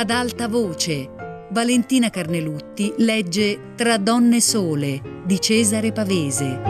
Ad 0.00 0.10
alta 0.10 0.46
voce, 0.46 1.08
Valentina 1.50 2.08
Carnelutti 2.08 2.94
legge 2.98 3.72
Tra 3.74 3.96
donne 3.98 4.40
sole 4.40 5.02
di 5.24 5.40
Cesare 5.40 5.90
Pavese. 5.90 6.60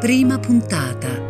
Prima 0.00 0.38
puntata. 0.38 1.27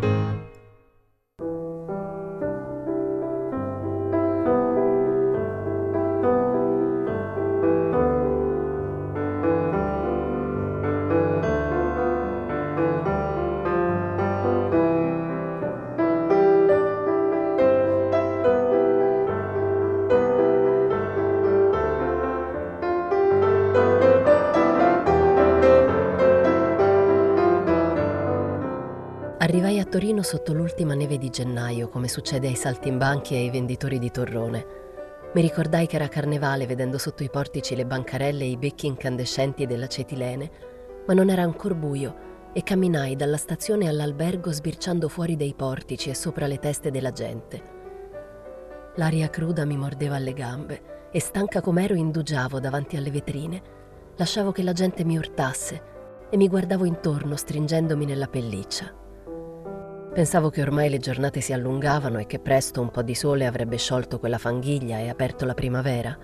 Come 31.99 32.07
succede 32.07 32.47
ai 32.47 32.55
saltimbanchi 32.55 33.35
e 33.35 33.39
ai 33.39 33.51
venditori 33.51 33.99
di 33.99 34.13
torrone. 34.13 34.67
Mi 35.35 35.41
ricordai 35.41 35.89
che 35.89 35.97
era 35.97 36.07
carnevale 36.07 36.65
vedendo 36.65 36.97
sotto 36.97 37.25
i 37.25 37.29
portici 37.29 37.75
le 37.75 37.87
bancarelle 37.87 38.45
e 38.45 38.51
i 38.51 38.57
becchi 38.57 38.87
incandescenti 38.87 39.67
dell'acetilene, 39.67 40.51
ma 41.09 41.15
non 41.15 41.29
era 41.29 41.43
ancor 41.43 41.75
buio 41.75 42.51
e 42.53 42.63
camminai 42.63 43.17
dalla 43.17 43.37
stazione 43.37 43.89
all'albergo 43.89 44.53
sbirciando 44.53 45.09
fuori 45.09 45.35
dei 45.35 45.55
portici 45.55 46.09
e 46.09 46.15
sopra 46.15 46.47
le 46.47 46.61
teste 46.61 46.93
della 46.93 47.11
gente. 47.11 47.63
L'aria 48.95 49.29
cruda 49.29 49.65
mi 49.65 49.77
mordeva 49.77 50.15
alle 50.15 50.35
gambe 50.35 51.09
e 51.11 51.21
stanca 51.21 51.61
com'ero 51.61 51.95
indugiavo 51.95 52.61
davanti 52.61 52.97
alle 52.97 53.11
vetrine. 53.11 53.61
Lasciavo 54.15 54.53
che 54.53 54.63
la 54.63 54.73
gente 54.73 55.03
mi 55.03 55.17
urtasse 55.17 55.83
e 56.31 56.37
mi 56.37 56.47
guardavo 56.47 56.85
intorno 56.85 57.35
stringendomi 57.35 58.05
nella 58.05 58.29
pelliccia. 58.29 59.07
Pensavo 60.19 60.51
che 60.51 60.63
ormai 60.63 60.91
le 60.91 60.99
giornate 60.99 61.41
si 61.41 61.53
allungavano 61.53 62.19
e 62.19 62.27
che 62.27 62.41
presto 62.41 62.81
un 62.81 62.91
po' 62.91 63.03
di 63.03 63.15
sole 63.15 63.47
avrebbe 63.47 63.77
sciolto 63.77 64.19
quella 64.19 64.37
fanghiglia 64.37 64.99
e 64.99 65.09
aperto 65.09 65.45
la 65.45 65.55
primavera. 65.55 66.19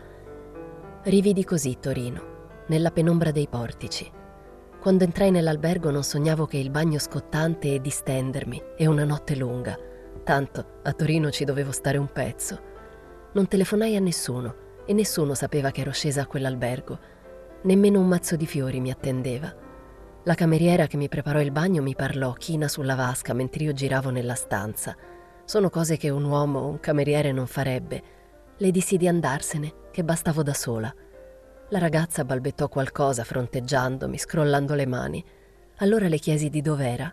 Rividi 1.05 1.45
così 1.45 1.77
Torino, 1.78 2.65
nella 2.67 2.91
penombra 2.91 3.31
dei 3.31 3.47
portici. 3.47 4.11
Quando 4.81 5.05
entrai 5.05 5.31
nell'albergo 5.31 5.92
non 5.92 6.03
sognavo 6.03 6.45
che 6.45 6.56
il 6.56 6.70
bagno 6.70 6.98
scottante 6.98 7.72
e 7.72 7.81
distendermi 7.81 8.61
e 8.77 8.89
una 8.89 9.05
notte 9.05 9.37
lunga. 9.37 9.78
Tanto 10.25 10.81
a 10.83 10.92
Torino 10.92 11.31
ci 11.31 11.45
dovevo 11.45 11.70
stare 11.70 11.97
un 11.97 12.11
pezzo. 12.11 12.61
Non 13.34 13.47
telefonai 13.47 13.95
a 13.95 14.00
nessuno 14.00 14.56
e 14.87 14.92
nessuno 14.92 15.34
sapeva 15.34 15.70
che 15.70 15.83
ero 15.83 15.92
scesa 15.92 16.22
a 16.22 16.27
quell'albergo. 16.27 16.98
Nemmeno 17.62 18.00
un 18.00 18.09
mazzo 18.09 18.34
di 18.34 18.47
fiori 18.47 18.81
mi 18.81 18.91
attendeva. 18.91 19.55
La 20.27 20.34
cameriera 20.34 20.86
che 20.86 20.97
mi 20.97 21.11
preparò 21.11 21.39
il 21.42 21.50
bagno 21.50 21.83
mi 21.83 21.94
parlò 21.94 22.33
china 22.33 22.67
sulla 22.67 22.94
vasca 22.94 23.34
mentre 23.34 23.64
io 23.64 23.75
giravo 23.75 24.08
nella 24.08 24.34
stanza. 24.34 24.97
Sono 25.44 25.69
cose 25.69 25.98
che 25.98 26.08
un 26.08 26.25
uomo 26.25 26.66
un 26.66 26.81
cameriere 26.81 27.31
non 27.31 27.47
farebbe. 27.47 28.03
Le 28.56 28.70
dissi 28.70 28.97
di 28.97 29.06
andarsene, 29.06 29.91
che 29.91 30.03
bastavo 30.03 30.42
da 30.42 30.55
sola. 30.55 30.94
La 31.69 31.78
ragazza 31.78 32.25
balbettò 32.25 32.69
qualcosa 32.69 33.22
fronteggiandomi, 33.22 34.16
scrollando 34.16 34.75
le 34.75 34.86
mani. 34.86 35.22
Allora 35.78 36.08
le 36.08 36.19
chiesi 36.19 36.48
di 36.48 36.62
dov'era. 36.62 37.12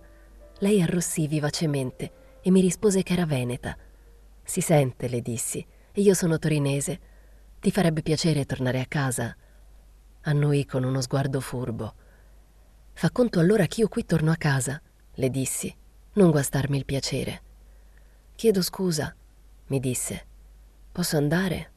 Lei 0.60 0.82
arrossì 0.82 1.28
vivacemente 1.28 2.40
e 2.42 2.50
mi 2.50 2.62
rispose 2.62 3.04
che 3.04 3.12
era 3.12 3.26
veneta. 3.26 3.76
Si 4.42 4.62
sente, 4.62 5.10
le 5.10 5.22
dissi, 5.22 5.66
e 5.92 6.00
io 6.00 6.14
sono 6.14 6.40
torinese. 6.40 7.00
Ti 7.60 7.72
farebbe 7.72 8.04
piacere 8.04 8.46
tornare 8.46 8.80
a 8.80 8.86
casa? 8.88 9.36
Annui 10.22 10.66
con 10.66 10.86
uno 10.86 11.02
sguardo 11.02 11.42
furbo. 11.42 11.96
Fa 13.02 13.10
conto 13.10 13.40
allora 13.40 13.66
che 13.66 13.82
io 13.82 13.88
qui 13.88 14.06
torno 14.06 14.30
a 14.30 14.36
casa, 14.36 14.80
le 15.16 15.32
dissi, 15.32 15.76
non 16.14 16.30
guastarmi 16.30 16.78
il 16.78 16.86
piacere. 16.86 17.42
Chiedo 18.36 18.62
scusa, 18.62 19.12
mi 19.70 19.80
disse. 19.80 20.24
Posso 20.92 21.18
andare? 21.18 21.72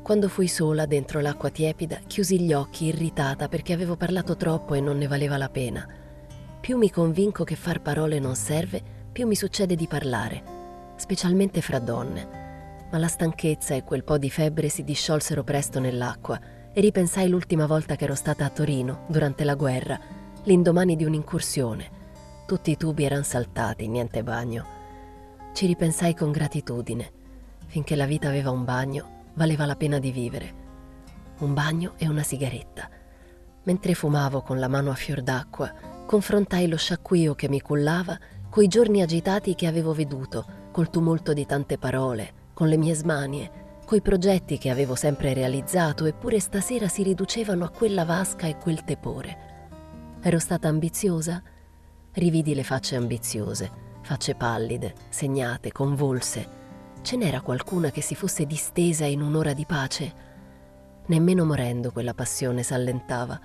Quando 0.00 0.28
fui 0.28 0.46
sola 0.46 0.86
dentro 0.86 1.18
l'acqua 1.18 1.50
tiepida, 1.50 2.02
chiusi 2.06 2.38
gli 2.38 2.52
occhi 2.52 2.84
irritata 2.84 3.48
perché 3.48 3.72
avevo 3.72 3.96
parlato 3.96 4.36
troppo 4.36 4.74
e 4.74 4.80
non 4.80 4.96
ne 4.96 5.08
valeva 5.08 5.36
la 5.36 5.48
pena. 5.48 5.84
Più 6.60 6.76
mi 6.76 6.92
convinco 6.92 7.42
che 7.42 7.56
far 7.56 7.82
parole 7.82 8.20
non 8.20 8.36
serve, 8.36 8.80
più 9.10 9.26
mi 9.26 9.34
succede 9.34 9.74
di 9.74 9.88
parlare, 9.88 10.94
specialmente 10.94 11.60
fra 11.62 11.80
donne. 11.80 12.86
Ma 12.92 12.98
la 12.98 13.08
stanchezza 13.08 13.74
e 13.74 13.82
quel 13.82 14.04
po' 14.04 14.18
di 14.18 14.30
febbre 14.30 14.68
si 14.68 14.84
disciolsero 14.84 15.42
presto 15.42 15.80
nell'acqua 15.80 16.38
e 16.76 16.80
ripensai 16.82 17.30
l'ultima 17.30 17.64
volta 17.64 17.96
che 17.96 18.04
ero 18.04 18.14
stata 18.14 18.44
a 18.44 18.50
Torino, 18.50 19.06
durante 19.08 19.44
la 19.44 19.54
guerra, 19.54 19.98
l'indomani 20.42 20.94
di 20.94 21.06
un'incursione. 21.06 21.90
Tutti 22.46 22.70
i 22.70 22.76
tubi 22.76 23.04
erano 23.04 23.22
saltati, 23.22 23.88
niente 23.88 24.22
bagno. 24.22 24.66
Ci 25.54 25.64
ripensai 25.64 26.14
con 26.14 26.30
gratitudine. 26.30 27.10
Finché 27.64 27.96
la 27.96 28.04
vita 28.04 28.28
aveva 28.28 28.50
un 28.50 28.66
bagno, 28.66 29.22
valeva 29.36 29.64
la 29.64 29.74
pena 29.74 29.98
di 29.98 30.12
vivere. 30.12 30.54
Un 31.38 31.54
bagno 31.54 31.94
e 31.96 32.08
una 32.08 32.22
sigaretta. 32.22 32.90
Mentre 33.62 33.94
fumavo 33.94 34.42
con 34.42 34.58
la 34.58 34.68
mano 34.68 34.90
a 34.90 34.94
fior 34.96 35.22
d'acqua, 35.22 35.72
confrontai 36.04 36.68
lo 36.68 36.76
sciacquio 36.76 37.34
che 37.34 37.48
mi 37.48 37.62
cullava 37.62 38.18
coi 38.50 38.68
giorni 38.68 39.00
agitati 39.00 39.54
che 39.54 39.66
avevo 39.66 39.94
veduto, 39.94 40.44
col 40.72 40.90
tumulto 40.90 41.32
di 41.32 41.46
tante 41.46 41.78
parole, 41.78 42.50
con 42.52 42.68
le 42.68 42.76
mie 42.76 42.92
smanie, 42.92 43.64
coi 43.86 44.02
progetti 44.02 44.58
che 44.58 44.68
avevo 44.68 44.96
sempre 44.96 45.32
realizzato, 45.32 46.04
eppure 46.06 46.40
stasera 46.40 46.88
si 46.88 47.04
riducevano 47.04 47.64
a 47.64 47.70
quella 47.70 48.04
vasca 48.04 48.48
e 48.48 48.56
quel 48.58 48.82
tepore. 48.82 49.38
Ero 50.20 50.40
stata 50.40 50.66
ambiziosa? 50.66 51.40
Rividi 52.12 52.54
le 52.56 52.64
facce 52.64 52.96
ambiziose, 52.96 53.70
facce 54.02 54.34
pallide, 54.34 54.92
segnate, 55.08 55.70
convulse. 55.70 56.48
Ce 57.00 57.16
n'era 57.16 57.40
qualcuna 57.40 57.90
che 57.90 58.00
si 58.00 58.16
fosse 58.16 58.44
distesa 58.44 59.04
in 59.04 59.22
un'ora 59.22 59.52
di 59.52 59.64
pace? 59.64 60.14
Nemmeno 61.06 61.44
morendo 61.44 61.92
quella 61.92 62.12
passione 62.12 62.64
s'allentava. 62.64 63.40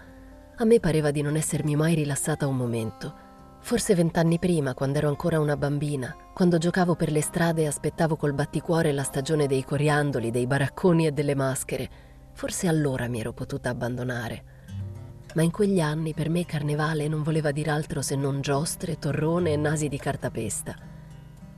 A 0.56 0.66
me 0.66 0.80
pareva 0.80 1.12
di 1.12 1.22
non 1.22 1.36
essermi 1.36 1.76
mai 1.76 1.94
rilassata 1.94 2.48
un 2.48 2.58
momento. 2.58 3.30
Forse 3.64 3.96
vent'anni 3.96 4.38
prima, 4.38 4.74
quando 4.74 4.98
ero 4.98 5.08
ancora 5.08 5.40
una 5.40 5.56
bambina, 5.56 6.14
quando 6.34 6.58
giocavo 6.58 6.96
per 6.96 7.12
le 7.12 7.22
strade 7.22 7.62
e 7.62 7.68
aspettavo 7.68 8.18
col 8.18 8.34
batticuore 8.34 8.92
la 8.92 9.04
stagione 9.04 9.48
dei 9.48 9.64
coriandoli, 9.64 10.32
dei 10.32 10.48
baracconi 10.48 11.06
e 11.06 11.12
delle 11.12 11.36
maschere, 11.36 11.90
forse 12.34 12.68
allora 12.68 13.08
mi 13.08 13.20
ero 13.20 13.32
potuta 13.32 13.70
abbandonare. 13.70 14.44
Ma 15.36 15.44
in 15.44 15.52
quegli 15.52 15.80
anni 15.80 16.14
per 16.14 16.30
me 16.30 16.46
carnevale 16.46 17.08
non 17.08 17.24
voleva 17.24 17.52
dir 17.52 17.70
altro 17.70 18.02
se 18.02 18.16
non 18.16 18.42
giostre, 18.42 19.00
torrone 19.00 19.54
e 19.54 19.58
nasi 19.58 19.88
di 19.88 19.98
cartapesta. 19.98 20.76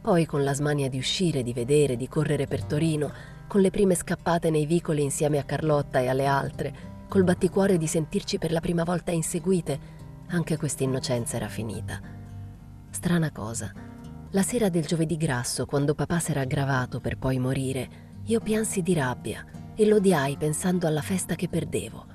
Poi 0.01 0.25
con 0.25 0.43
la 0.43 0.53
smania 0.53 0.89
di 0.89 0.97
uscire, 0.97 1.41
di 1.41 1.53
vedere, 1.53 1.95
di 1.95 2.07
correre 2.07 2.45
per 2.45 2.65
Torino, 2.65 3.11
con 3.47 3.61
le 3.61 3.71
prime 3.71 3.95
scappate 3.95 4.49
nei 4.51 4.65
vicoli 4.65 5.01
insieme 5.01 5.39
a 5.39 5.43
Carlotta 5.43 5.99
e 5.99 6.09
alle 6.09 6.25
altre, 6.25 6.91
col 7.07 7.23
batticuore 7.23 7.77
di 7.77 7.87
sentirci 7.87 8.37
per 8.37 8.51
la 8.51 8.59
prima 8.59 8.83
volta 8.83 9.11
inseguite, 9.11 9.92
anche 10.33 10.57
questa 10.57 10.83
innocenza 10.83 11.35
era 11.35 11.47
finita. 11.47 12.01
Strana 12.89 13.31
cosa. 13.31 13.71
La 14.31 14.41
sera 14.41 14.69
del 14.69 14.85
giovedì 14.85 15.15
grasso, 15.15 15.67
quando 15.67 15.93
papà 15.93 16.19
s'era 16.19 16.41
aggravato 16.41 16.99
per 16.99 17.19
poi 17.19 17.37
morire, 17.37 18.11
io 18.23 18.39
piansi 18.39 18.81
di 18.81 18.95
rabbia 18.95 19.45
e 19.75 19.85
l'odiai 19.85 20.35
pensando 20.37 20.87
alla 20.87 21.01
festa 21.01 21.35
che 21.35 21.47
perdevo. 21.47 22.05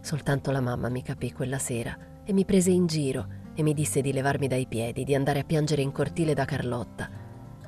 Soltanto 0.00 0.52
la 0.52 0.60
mamma 0.60 0.88
mi 0.88 1.02
capì 1.02 1.32
quella 1.32 1.58
sera 1.58 1.96
e 2.24 2.32
mi 2.32 2.44
prese 2.44 2.70
in 2.70 2.86
giro 2.86 3.40
e 3.54 3.62
mi 3.62 3.74
disse 3.74 4.00
di 4.00 4.12
levarmi 4.12 4.46
dai 4.46 4.66
piedi, 4.66 5.02
di 5.02 5.14
andare 5.14 5.40
a 5.40 5.44
piangere 5.44 5.82
in 5.82 5.90
cortile 5.90 6.34
da 6.34 6.44
Carlotta. 6.44 7.10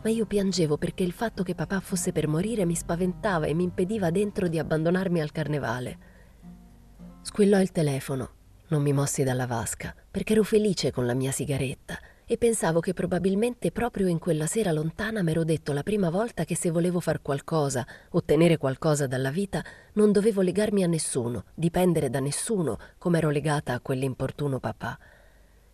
Ma 0.04 0.08
io 0.08 0.24
piangevo 0.24 0.76
perché 0.76 1.02
il 1.02 1.12
fatto 1.12 1.42
che 1.42 1.56
papà 1.56 1.80
fosse 1.80 2.12
per 2.12 2.28
morire 2.28 2.64
mi 2.64 2.76
spaventava 2.76 3.46
e 3.46 3.54
mi 3.54 3.64
impediva 3.64 4.10
dentro 4.10 4.46
di 4.46 4.58
abbandonarmi 4.58 5.20
al 5.20 5.32
carnevale. 5.32 5.98
Squillò 7.22 7.60
il 7.60 7.72
telefono 7.72 8.42
non 8.74 8.82
mi 8.82 8.92
mossi 8.92 9.22
dalla 9.22 9.46
vasca 9.46 9.94
perché 10.10 10.32
ero 10.32 10.42
felice 10.42 10.90
con 10.90 11.06
la 11.06 11.14
mia 11.14 11.30
sigaretta 11.30 11.96
e 12.26 12.36
pensavo 12.36 12.80
che 12.80 12.92
probabilmente 12.92 13.70
proprio 13.70 14.08
in 14.08 14.18
quella 14.18 14.46
sera 14.46 14.72
lontana 14.72 15.22
m'ero 15.22 15.44
detto 15.44 15.72
la 15.72 15.84
prima 15.84 16.10
volta 16.10 16.44
che 16.44 16.56
se 16.56 16.70
volevo 16.70 16.98
far 16.98 17.22
qualcosa, 17.22 17.86
ottenere 18.10 18.56
qualcosa 18.56 19.06
dalla 19.06 19.30
vita, 19.30 19.62
non 19.92 20.10
dovevo 20.10 20.40
legarmi 20.40 20.82
a 20.82 20.88
nessuno, 20.88 21.44
dipendere 21.54 22.10
da 22.10 22.18
nessuno, 22.18 22.78
come 22.98 23.18
ero 23.18 23.30
legata 23.30 23.74
a 23.74 23.80
quell'importuno 23.80 24.58
papà. 24.58 24.98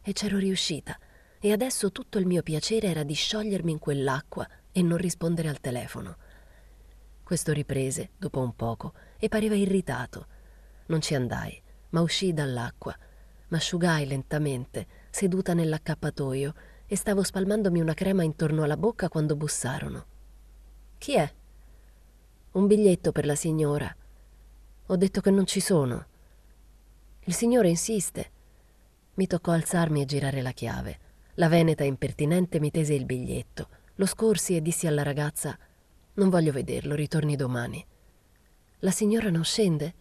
E 0.02 0.12
c'ero 0.12 0.36
riuscita, 0.36 0.98
e 1.40 1.52
adesso 1.52 1.92
tutto 1.92 2.18
il 2.18 2.26
mio 2.26 2.42
piacere 2.42 2.88
era 2.88 3.04
di 3.04 3.14
sciogliermi 3.14 3.70
in 3.70 3.78
quell'acqua 3.78 4.46
e 4.72 4.82
non 4.82 4.98
rispondere 4.98 5.48
al 5.48 5.60
telefono. 5.60 6.16
Questo 7.22 7.52
riprese, 7.52 8.10
dopo 8.18 8.40
un 8.40 8.54
poco, 8.54 8.92
e 9.18 9.28
pareva 9.28 9.54
irritato. 9.54 10.26
Non 10.86 11.00
ci 11.00 11.14
andai 11.14 11.62
ma 11.90 12.00
uscii 12.00 12.32
dall'acqua. 12.32 12.96
M'asciugai 13.48 14.06
lentamente, 14.06 14.86
seduta 15.10 15.54
nell'accappatoio, 15.54 16.54
e 16.86 16.96
stavo 16.96 17.22
spalmandomi 17.22 17.80
una 17.80 17.94
crema 17.94 18.24
intorno 18.24 18.64
alla 18.64 18.76
bocca 18.76 19.08
quando 19.08 19.36
bussarono. 19.36 20.06
Chi 20.98 21.14
è? 21.14 21.32
Un 22.52 22.66
biglietto 22.66 23.12
per 23.12 23.26
la 23.26 23.36
signora. 23.36 23.94
Ho 24.86 24.96
detto 24.96 25.20
che 25.20 25.30
non 25.30 25.46
ci 25.46 25.60
sono. 25.60 26.06
Il 27.20 27.34
signore 27.34 27.68
insiste. 27.68 28.30
Mi 29.14 29.28
toccò 29.28 29.52
alzarmi 29.52 30.02
e 30.02 30.04
girare 30.04 30.42
la 30.42 30.50
chiave. 30.50 30.98
La 31.34 31.48
veneta 31.48 31.84
impertinente 31.84 32.58
mi 32.58 32.72
tese 32.72 32.94
il 32.94 33.04
biglietto. 33.04 33.68
Lo 33.94 34.06
scorsi 34.06 34.56
e 34.56 34.62
dissi 34.62 34.88
alla 34.88 35.04
ragazza: 35.04 35.56
Non 36.14 36.28
voglio 36.28 36.50
vederlo, 36.50 36.96
ritorni 36.96 37.36
domani. 37.36 37.86
La 38.80 38.90
signora 38.90 39.30
non 39.30 39.44
scende? 39.44 39.94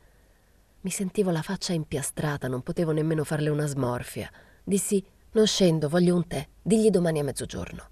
Mi 0.82 0.92
sentivo 0.92 1.30
la 1.30 1.42
faccia 1.42 1.74
impiastrata, 1.74 2.48
non 2.48 2.62
potevo 2.62 2.92
nemmeno 2.92 3.26
farle 3.26 3.50
una 3.50 3.66
smorfia. 3.66 4.32
Dissi: 4.64 5.04
Non 5.32 5.46
scendo, 5.46 5.90
voglio 5.90 6.16
un 6.16 6.26
tè, 6.26 6.48
digli 6.62 6.90
domani 6.90 7.20
a 7.20 7.24
mezzogiorno. 7.26 7.84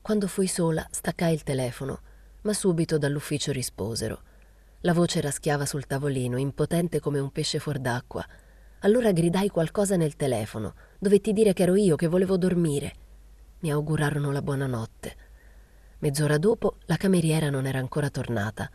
Quando 0.00 0.28
fui 0.28 0.46
sola, 0.46 0.86
staccai 0.88 1.34
il 1.34 1.42
telefono, 1.42 2.00
ma 2.42 2.52
subito 2.52 2.96
dall'ufficio 2.96 3.50
risposero. 3.50 4.22
La 4.82 4.92
voce 4.92 5.20
raschiava 5.20 5.66
sul 5.66 5.86
tavolino, 5.86 6.36
impotente 6.36 7.00
come 7.00 7.18
un 7.18 7.32
pesce 7.32 7.58
fuor 7.58 7.80
d'acqua. 7.80 8.24
Allora 8.80 9.10
gridai 9.10 9.48
qualcosa 9.48 9.96
nel 9.96 10.14
telefono. 10.14 10.74
Dovetti 11.00 11.32
dire 11.32 11.54
che 11.54 11.64
ero 11.64 11.74
io, 11.74 11.96
che 11.96 12.06
volevo 12.06 12.36
dormire. 12.36 12.94
Mi 13.60 13.72
augurarono 13.72 14.30
la 14.30 14.42
buonanotte. 14.42 15.16
Mezz'ora 15.98 16.38
dopo 16.38 16.76
la 16.84 16.96
cameriera 16.96 17.50
non 17.50 17.66
era 17.66 17.80
ancora 17.80 18.10
tornata. 18.10 18.70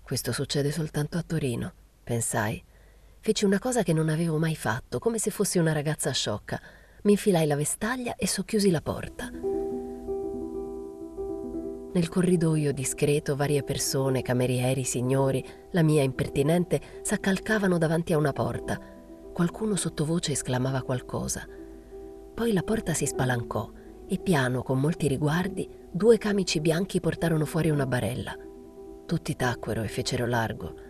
Questo 0.00 0.32
succede 0.32 0.70
soltanto 0.70 1.18
a 1.18 1.22
Torino, 1.22 1.72
pensai. 2.08 2.64
Feci 3.20 3.44
una 3.44 3.58
cosa 3.58 3.82
che 3.82 3.92
non 3.92 4.08
avevo 4.08 4.38
mai 4.38 4.56
fatto, 4.56 4.98
come 4.98 5.18
se 5.18 5.30
fossi 5.30 5.58
una 5.58 5.72
ragazza 5.72 6.10
sciocca. 6.10 6.58
Mi 7.02 7.12
infilai 7.12 7.46
la 7.46 7.54
vestaglia 7.54 8.14
e 8.16 8.26
socchiusi 8.26 8.70
la 8.70 8.80
porta. 8.80 9.30
Nel 11.92 12.08
corridoio 12.08 12.72
discreto 12.72 13.36
varie 13.36 13.62
persone, 13.62 14.22
camerieri, 14.22 14.84
signori, 14.84 15.44
la 15.72 15.82
mia 15.82 16.02
impertinente, 16.02 16.80
s'accalcavano 17.02 17.76
davanti 17.76 18.14
a 18.14 18.16
una 18.16 18.32
porta. 18.32 18.80
Qualcuno 19.34 19.76
sottovoce 19.76 20.32
esclamava 20.32 20.80
qualcosa. 20.80 21.46
Poi 22.34 22.54
la 22.54 22.62
porta 22.62 22.94
si 22.94 23.04
spalancò 23.04 23.70
e 24.06 24.18
piano, 24.18 24.62
con 24.62 24.80
molti 24.80 25.08
riguardi, 25.08 25.68
due 25.90 26.16
camici 26.16 26.62
bianchi 26.62 27.00
portarono 27.00 27.44
fuori 27.44 27.68
una 27.68 27.84
barella. 27.84 28.34
Tutti 29.04 29.36
tacquero 29.36 29.82
e 29.82 29.88
fecero 29.88 30.24
largo. 30.26 30.87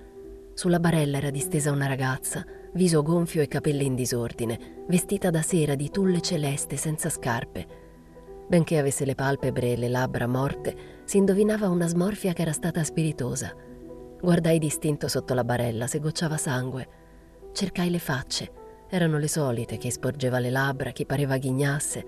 Sulla 0.59 0.81
barella 0.81 1.19
era 1.19 1.31
distesa 1.31 1.71
una 1.71 1.87
ragazza, 1.87 2.45
viso 2.73 3.05
gonfio 3.05 3.41
e 3.43 3.47
capelli 3.47 3.85
in 3.85 3.95
disordine, 3.95 4.83
vestita 4.89 5.31
da 5.31 5.41
sera 5.41 5.77
di 5.77 5.89
tulle 5.89 6.21
celeste 6.21 6.77
senza 6.77 7.09
scarpe 7.11 8.45
Benché 8.49 8.77
avesse 8.77 9.05
le 9.05 9.15
palpebre 9.15 9.75
e 9.75 9.77
le 9.77 9.89
labbra 9.89 10.27
morte, 10.27 10.75
si 11.05 11.17
indovinava 11.17 11.69
una 11.69 11.87
smorfia 11.87 12.33
che 12.33 12.43
era 12.43 12.51
stata 12.51 12.83
spiritosa. 12.83 13.55
Guardai 14.21 14.59
distinto 14.59 15.07
sotto 15.07 15.33
la 15.33 15.45
barella 15.45 15.87
se 15.87 16.01
gocciava 16.01 16.37
sangue. 16.37 16.89
Cercai 17.53 17.89
le 17.89 18.01
facce. 18.01 18.51
Erano 18.91 19.19
le 19.19 19.29
solite, 19.29 19.77
chi 19.77 19.93
sporgeva 19.93 20.41
le 20.41 20.51
labbra, 20.51 20.91
chi 20.91 21.07
pareva 21.07 21.39
ghignasse. 21.39 22.05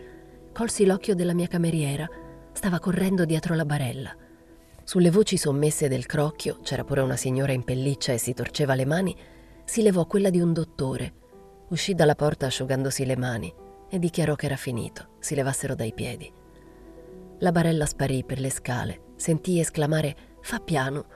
Colsi 0.52 0.86
l'occhio 0.86 1.14
della 1.14 1.34
mia 1.34 1.46
cameriera. 1.46 2.08
Stava 2.50 2.80
correndo 2.80 3.24
dietro 3.24 3.54
la 3.54 3.64
barella. 3.64 4.12
Sulle 4.90 5.12
voci 5.12 5.36
sommesse 5.36 5.86
del 5.86 6.04
crocchio, 6.04 6.58
c'era 6.64 6.82
pure 6.82 7.00
una 7.00 7.14
signora 7.14 7.52
in 7.52 7.62
pelliccia 7.62 8.12
e 8.12 8.18
si 8.18 8.34
torceva 8.34 8.74
le 8.74 8.84
mani, 8.84 9.16
si 9.64 9.82
levò 9.82 10.04
quella 10.04 10.30
di 10.30 10.40
un 10.40 10.52
dottore. 10.52 11.12
Uscì 11.68 11.94
dalla 11.94 12.16
porta 12.16 12.46
asciugandosi 12.46 13.06
le 13.06 13.16
mani 13.16 13.54
e 13.88 14.00
dichiarò 14.00 14.34
che 14.34 14.46
era 14.46 14.56
finito, 14.56 15.10
si 15.20 15.36
levassero 15.36 15.76
dai 15.76 15.92
piedi. 15.94 16.28
La 17.38 17.52
barella 17.52 17.86
sparì 17.86 18.24
per 18.24 18.40
le 18.40 18.50
scale, 18.50 19.12
sentii 19.14 19.60
esclamare 19.60 20.16
Fa 20.40 20.58
piano. 20.58 21.06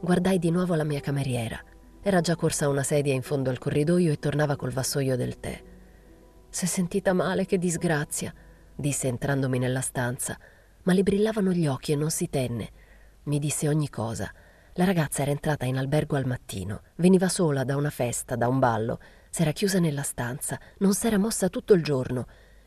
Guardai 0.00 0.40
di 0.40 0.50
nuovo 0.50 0.74
la 0.74 0.82
mia 0.82 0.98
cameriera. 0.98 1.62
Era 2.02 2.20
già 2.20 2.34
corsa 2.34 2.64
a 2.64 2.68
una 2.68 2.82
sedia 2.82 3.14
in 3.14 3.22
fondo 3.22 3.48
al 3.48 3.58
corridoio 3.58 4.10
e 4.10 4.18
tornava 4.18 4.56
col 4.56 4.72
vassoio 4.72 5.14
del 5.14 5.38
tè. 5.38 5.62
S'è 6.50 6.66
sentita 6.66 7.12
male, 7.12 7.46
che 7.46 7.58
disgrazia, 7.58 8.34
disse 8.74 9.06
entrandomi 9.06 9.60
nella 9.60 9.82
stanza, 9.82 10.36
ma 10.82 10.92
le 10.92 11.04
brillavano 11.04 11.52
gli 11.52 11.68
occhi 11.68 11.92
e 11.92 11.96
non 11.96 12.10
si 12.10 12.28
tenne. 12.28 12.82
Mi 13.24 13.38
disse 13.38 13.68
ogni 13.68 13.88
cosa. 13.88 14.32
La 14.74 14.84
ragazza 14.84 15.22
era 15.22 15.30
entrata 15.30 15.64
in 15.64 15.76
albergo 15.76 16.16
al 16.16 16.26
mattino, 16.26 16.82
veniva 16.96 17.28
sola 17.28 17.64
da 17.64 17.76
una 17.76 17.90
festa, 17.90 18.36
da 18.36 18.48
un 18.48 18.58
ballo, 18.58 18.98
S'era 19.34 19.50
chiusa 19.50 19.80
nella 19.80 20.02
stanza, 20.02 20.60
non 20.78 20.94
s'era 20.94 21.18
mossa 21.18 21.48
tutto 21.48 21.74
il 21.74 21.82
giorno. 21.82 22.24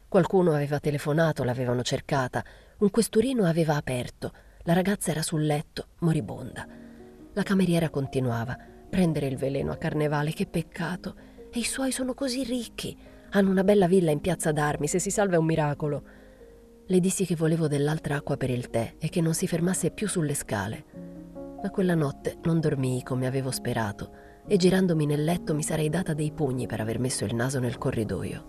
Qualcuno 0.10 0.52
aveva 0.52 0.82
telefonato, 0.82 1.46
l'avevano 1.46 1.82
cercata, 1.82 2.44
un 2.80 2.90
questurino 2.90 3.46
aveva 3.46 3.78
aperto, 3.78 4.34
la 4.64 4.74
ragazza 4.74 5.12
era 5.12 5.22
sul 5.22 5.46
letto, 5.46 5.92
moribonda. 6.00 6.68
La 7.32 7.44
cameriera 7.44 7.90
continuava. 7.90 8.58
Prendere 8.90 9.28
il 9.28 9.38
veleno 9.38 9.72
a 9.72 9.78
carnevale, 9.78 10.34
che 10.34 10.46
peccato. 10.46 11.16
E 11.50 11.60
i 11.60 11.64
suoi 11.64 11.94
sono 11.94 12.14
così 12.14 12.44
ricchi. 12.44 12.98
Hanno 13.30 13.50
una 13.50 13.64
bella 13.64 13.88
villa 13.88 14.12
in 14.12 14.20
piazza 14.20 14.52
d'armi, 14.52 14.90
se 14.90 15.00
si 15.00 15.10
salva 15.10 15.36
è 15.36 15.40
un 15.40 15.46
miracolo. 15.46 16.04
Le 16.90 17.02
dissi 17.02 17.26
che 17.26 17.36
volevo 17.36 17.68
dell'altra 17.68 18.16
acqua 18.16 18.38
per 18.38 18.50
il 18.50 18.70
tè 18.70 18.96
e 18.98 19.10
che 19.10 19.20
non 19.20 19.34
si 19.34 19.46
fermasse 19.46 19.92
più 19.92 20.08
sulle 20.08 20.34
scale. 20.34 20.86
Ma 21.62 21.70
quella 21.70 21.96
notte 21.96 22.38
non 22.44 22.62
dormii 22.62 23.04
come 23.04 23.28
avevo 23.28 23.52
sperato 23.52 24.12
e 24.48 24.56
girandomi 24.56 25.06
nel 25.06 25.26
letto 25.26 25.54
mi 25.54 25.64
sarei 25.64 25.90
data 25.90 26.14
dei 26.14 26.32
pugni 26.32 26.66
per 26.66 26.80
aver 26.80 26.98
messo 26.98 27.26
il 27.26 27.36
naso 27.36 27.60
nel 27.60 27.78
corridoio. 27.78 28.48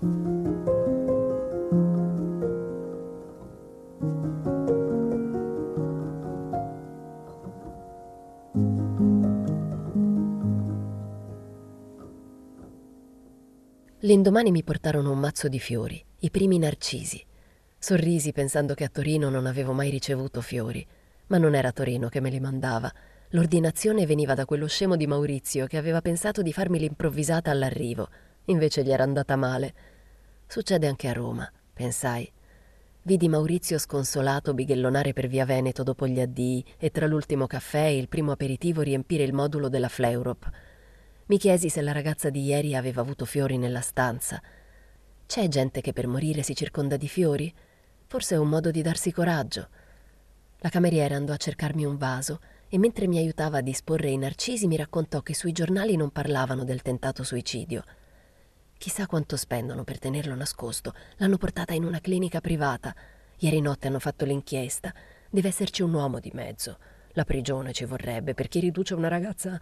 L'indomani 14.02 14.52
mi 14.52 14.62
portarono 14.62 15.10
un 15.10 15.18
mazzo 15.18 15.48
di 15.48 15.58
fiori, 15.58 16.00
i 16.20 16.30
primi 16.30 16.58
narcisi. 16.58 17.27
Sorrisi 17.78 18.32
pensando 18.32 18.74
che 18.74 18.84
a 18.84 18.88
Torino 18.88 19.28
non 19.30 19.46
avevo 19.46 19.72
mai 19.72 19.90
ricevuto 19.90 20.40
fiori, 20.40 20.86
ma 21.28 21.38
non 21.38 21.54
era 21.54 21.72
Torino 21.72 22.08
che 22.08 22.20
me 22.20 22.30
li 22.30 22.40
mandava, 22.40 22.92
L'ordinazione 23.32 24.06
veniva 24.06 24.32
da 24.32 24.46
quello 24.46 24.66
scemo 24.66 24.96
di 24.96 25.06
Maurizio 25.06 25.66
che 25.66 25.76
aveva 25.76 26.00
pensato 26.00 26.40
di 26.40 26.50
farmi 26.50 26.78
l'improvvisata 26.78 27.50
all'arrivo, 27.50 28.08
invece 28.46 28.82
gli 28.82 28.90
era 28.90 29.02
andata 29.02 29.36
male. 29.36 29.74
Succede 30.46 30.86
anche 30.86 31.08
a 31.08 31.12
Roma, 31.12 31.50
pensai. 31.74 32.30
Vidi 33.02 33.28
Maurizio 33.28 33.78
sconsolato 33.78 34.54
bighellonare 34.54 35.12
per 35.12 35.26
via 35.26 35.44
Veneto 35.44 35.82
dopo 35.82 36.06
gli 36.06 36.20
addii 36.20 36.64
e 36.78 36.90
tra 36.90 37.06
l'ultimo 37.06 37.46
caffè 37.46 37.84
e 37.84 37.98
il 37.98 38.08
primo 38.08 38.32
aperitivo 38.32 38.80
riempire 38.80 39.24
il 39.24 39.34
modulo 39.34 39.68
della 39.68 39.88
Fleurop. 39.88 40.50
Mi 41.26 41.36
chiesi 41.36 41.68
se 41.68 41.82
la 41.82 41.92
ragazza 41.92 42.30
di 42.30 42.44
ieri 42.44 42.74
aveva 42.74 43.02
avuto 43.02 43.26
fiori 43.26 43.58
nella 43.58 43.82
stanza. 43.82 44.40
C'è 45.26 45.48
gente 45.48 45.82
che 45.82 45.92
per 45.92 46.06
morire 46.06 46.42
si 46.42 46.56
circonda 46.56 46.96
di 46.96 47.08
fiori? 47.08 47.54
Forse 48.10 48.36
è 48.36 48.38
un 48.38 48.48
modo 48.48 48.70
di 48.70 48.80
darsi 48.80 49.12
coraggio. 49.12 49.68
La 50.60 50.70
cameriera 50.70 51.14
andò 51.14 51.34
a 51.34 51.36
cercarmi 51.36 51.84
un 51.84 51.98
vaso 51.98 52.40
e 52.66 52.78
mentre 52.78 53.06
mi 53.06 53.18
aiutava 53.18 53.58
a 53.58 53.60
disporre 53.60 54.08
i 54.08 54.16
narcisi 54.16 54.66
mi 54.66 54.76
raccontò 54.76 55.20
che 55.20 55.34
sui 55.34 55.52
giornali 55.52 55.94
non 55.94 56.08
parlavano 56.08 56.64
del 56.64 56.80
tentato 56.80 57.22
suicidio. 57.22 57.84
Chissà 58.78 59.06
quanto 59.06 59.36
spendono 59.36 59.84
per 59.84 59.98
tenerlo 59.98 60.34
nascosto. 60.34 60.94
L'hanno 61.16 61.36
portata 61.36 61.74
in 61.74 61.84
una 61.84 62.00
clinica 62.00 62.40
privata. 62.40 62.94
Ieri 63.40 63.60
notte 63.60 63.88
hanno 63.88 63.98
fatto 63.98 64.24
l'inchiesta. 64.24 64.90
Deve 65.28 65.48
esserci 65.48 65.82
un 65.82 65.92
uomo 65.92 66.18
di 66.18 66.30
mezzo. 66.32 66.78
La 67.10 67.24
prigione 67.24 67.74
ci 67.74 67.84
vorrebbe 67.84 68.32
per 68.32 68.48
chi 68.48 68.60
riduce 68.60 68.94
una 68.94 69.08
ragazza. 69.08 69.60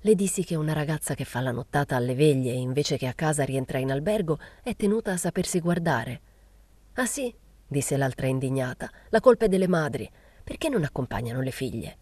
Le 0.00 0.14
dissi 0.16 0.42
che 0.42 0.56
una 0.56 0.72
ragazza 0.72 1.14
che 1.14 1.24
fa 1.24 1.40
la 1.40 1.52
nottata 1.52 1.94
alle 1.94 2.16
veglie 2.16 2.54
invece 2.54 2.96
che 2.96 3.06
a 3.06 3.14
casa 3.14 3.44
rientra 3.44 3.78
in 3.78 3.92
albergo 3.92 4.40
è 4.64 4.74
tenuta 4.74 5.12
a 5.12 5.16
sapersi 5.16 5.60
guardare. 5.60 6.20
Ah 6.94 7.06
sì, 7.06 7.32
disse 7.72 7.96
l'altra 7.96 8.28
indignata, 8.28 8.88
la 9.08 9.18
colpa 9.18 9.46
è 9.46 9.48
delle 9.48 9.66
madri. 9.66 10.08
Perché 10.44 10.68
non 10.68 10.84
accompagnano 10.84 11.40
le 11.40 11.50
figlie? 11.50 11.96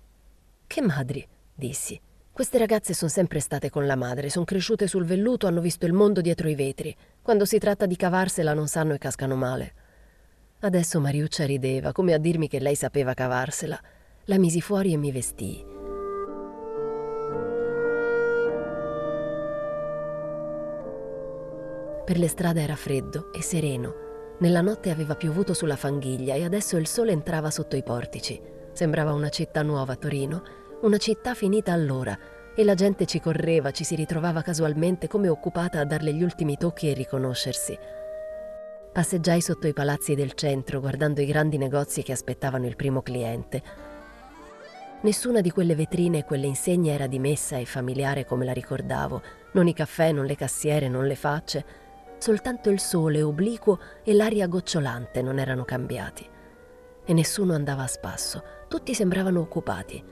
Che 0.66 0.82
madri? 0.82 1.26
dissi. 1.54 1.98
Queste 2.32 2.58
ragazze 2.58 2.94
sono 2.94 3.10
sempre 3.10 3.40
state 3.40 3.70
con 3.70 3.86
la 3.86 3.96
madre, 3.96 4.30
sono 4.30 4.44
cresciute 4.44 4.86
sul 4.86 5.04
velluto, 5.04 5.46
hanno 5.46 5.60
visto 5.60 5.86
il 5.86 5.92
mondo 5.92 6.20
dietro 6.20 6.48
i 6.48 6.54
vetri. 6.54 6.94
Quando 7.20 7.44
si 7.44 7.58
tratta 7.58 7.86
di 7.86 7.96
cavarsela 7.96 8.54
non 8.54 8.66
sanno 8.66 8.94
e 8.94 8.98
cascano 8.98 9.36
male. 9.36 9.72
Adesso 10.60 11.00
Mariuccia 11.00 11.44
rideva, 11.44 11.92
come 11.92 12.12
a 12.12 12.18
dirmi 12.18 12.48
che 12.48 12.60
lei 12.60 12.74
sapeva 12.76 13.14
cavarsela. 13.14 13.78
La 14.24 14.38
misi 14.38 14.60
fuori 14.60 14.92
e 14.92 14.96
mi 14.96 15.10
vestii. 15.10 15.64
Per 22.04 22.18
le 22.18 22.28
strade 22.28 22.62
era 22.62 22.74
freddo 22.74 23.32
e 23.32 23.42
sereno. 23.42 24.09
Nella 24.40 24.60
notte 24.60 24.90
aveva 24.90 25.14
piovuto 25.16 25.54
sulla 25.54 25.76
fanghiglia 25.76 26.34
e 26.34 26.44
adesso 26.44 26.76
il 26.76 26.86
sole 26.86 27.12
entrava 27.12 27.50
sotto 27.50 27.76
i 27.76 27.82
portici. 27.82 28.40
Sembrava 28.72 29.12
una 29.12 29.28
città 29.28 29.62
nuova 29.62 29.96
Torino 29.96 30.42
una 30.82 30.96
città 30.96 31.34
finita 31.34 31.74
allora, 31.74 32.18
e 32.54 32.64
la 32.64 32.74
gente 32.74 33.04
ci 33.04 33.20
correva, 33.20 33.70
ci 33.70 33.84
si 33.84 33.94
ritrovava 33.94 34.40
casualmente 34.40 35.08
come 35.08 35.28
occupata 35.28 35.78
a 35.78 35.84
darle 35.84 36.14
gli 36.14 36.22
ultimi 36.22 36.56
tocchi 36.56 36.88
e 36.88 36.94
riconoscersi. 36.94 37.78
Passeggiai 38.90 39.42
sotto 39.42 39.66
i 39.66 39.74
palazzi 39.74 40.14
del 40.14 40.32
centro, 40.32 40.80
guardando 40.80 41.20
i 41.20 41.26
grandi 41.26 41.58
negozi 41.58 42.02
che 42.02 42.12
aspettavano 42.12 42.66
il 42.66 42.76
primo 42.76 43.02
cliente. 43.02 43.62
Nessuna 45.02 45.42
di 45.42 45.50
quelle 45.50 45.74
vetrine 45.74 46.18
e 46.18 46.24
quelle 46.24 46.46
insegne 46.46 46.94
era 46.94 47.06
dimessa 47.06 47.58
e 47.58 47.66
familiare 47.66 48.24
come 48.24 48.46
la 48.46 48.52
ricordavo, 48.52 49.22
non 49.52 49.68
i 49.68 49.74
caffè, 49.74 50.12
non 50.12 50.24
le 50.24 50.34
cassiere, 50.34 50.88
non 50.88 51.06
le 51.06 51.14
facce, 51.14 51.64
soltanto 52.20 52.70
il 52.70 52.80
sole 52.80 53.22
obliquo 53.22 53.78
e 54.04 54.14
l'aria 54.14 54.46
gocciolante 54.46 55.22
non 55.22 55.38
erano 55.38 55.64
cambiati. 55.64 56.28
E 57.04 57.12
nessuno 57.12 57.54
andava 57.54 57.82
a 57.82 57.88
spasso, 57.88 58.42
tutti 58.68 58.94
sembravano 58.94 59.40
occupati. 59.40 60.02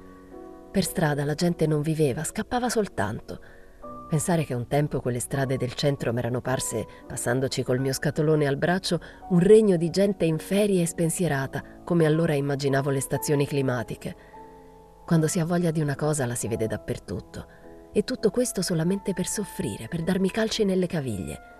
Per 0.71 0.85
strada 0.85 1.25
la 1.25 1.35
gente 1.35 1.67
non 1.67 1.81
viveva, 1.81 2.25
scappava 2.25 2.69
soltanto. 2.69 3.41
Pensare 4.09 4.45
che 4.45 4.55
un 4.55 4.67
tempo 4.67 5.01
quelle 5.01 5.21
strade 5.21 5.57
del 5.57 5.75
centro 5.75 6.13
m'erano 6.13 6.41
parse, 6.41 6.87
passandoci 7.07 7.63
col 7.63 7.79
mio 7.79 7.93
scatolone 7.93 8.47
al 8.47 8.57
braccio, 8.57 9.01
un 9.31 9.39
regno 9.39 9.77
di 9.77 9.91
gente 9.91 10.25
in 10.25 10.39
ferie 10.39 10.83
e 10.83 10.87
spensierata, 10.87 11.63
come 11.85 12.07
allora 12.07 12.35
immaginavo 12.35 12.91
le 12.91 13.01
stazioni 13.01 13.47
climatiche. 13.47 14.17
Quando 15.05 15.27
si 15.27 15.41
ha 15.41 15.45
voglia 15.45 15.71
di 15.71 15.81
una 15.81 15.95
cosa 15.95 16.27
la 16.27 16.35
si 16.35 16.49
vede 16.49 16.67
dappertutto. 16.67 17.47
E 17.93 18.05
tutto 18.05 18.31
questo 18.31 18.63
solamente 18.63 19.13
per 19.15 19.27
soffrire, 19.27 19.89
per 19.89 20.03
darmi 20.03 20.31
calci 20.31 20.65
nelle 20.65 20.87
caviglie. 20.87 21.58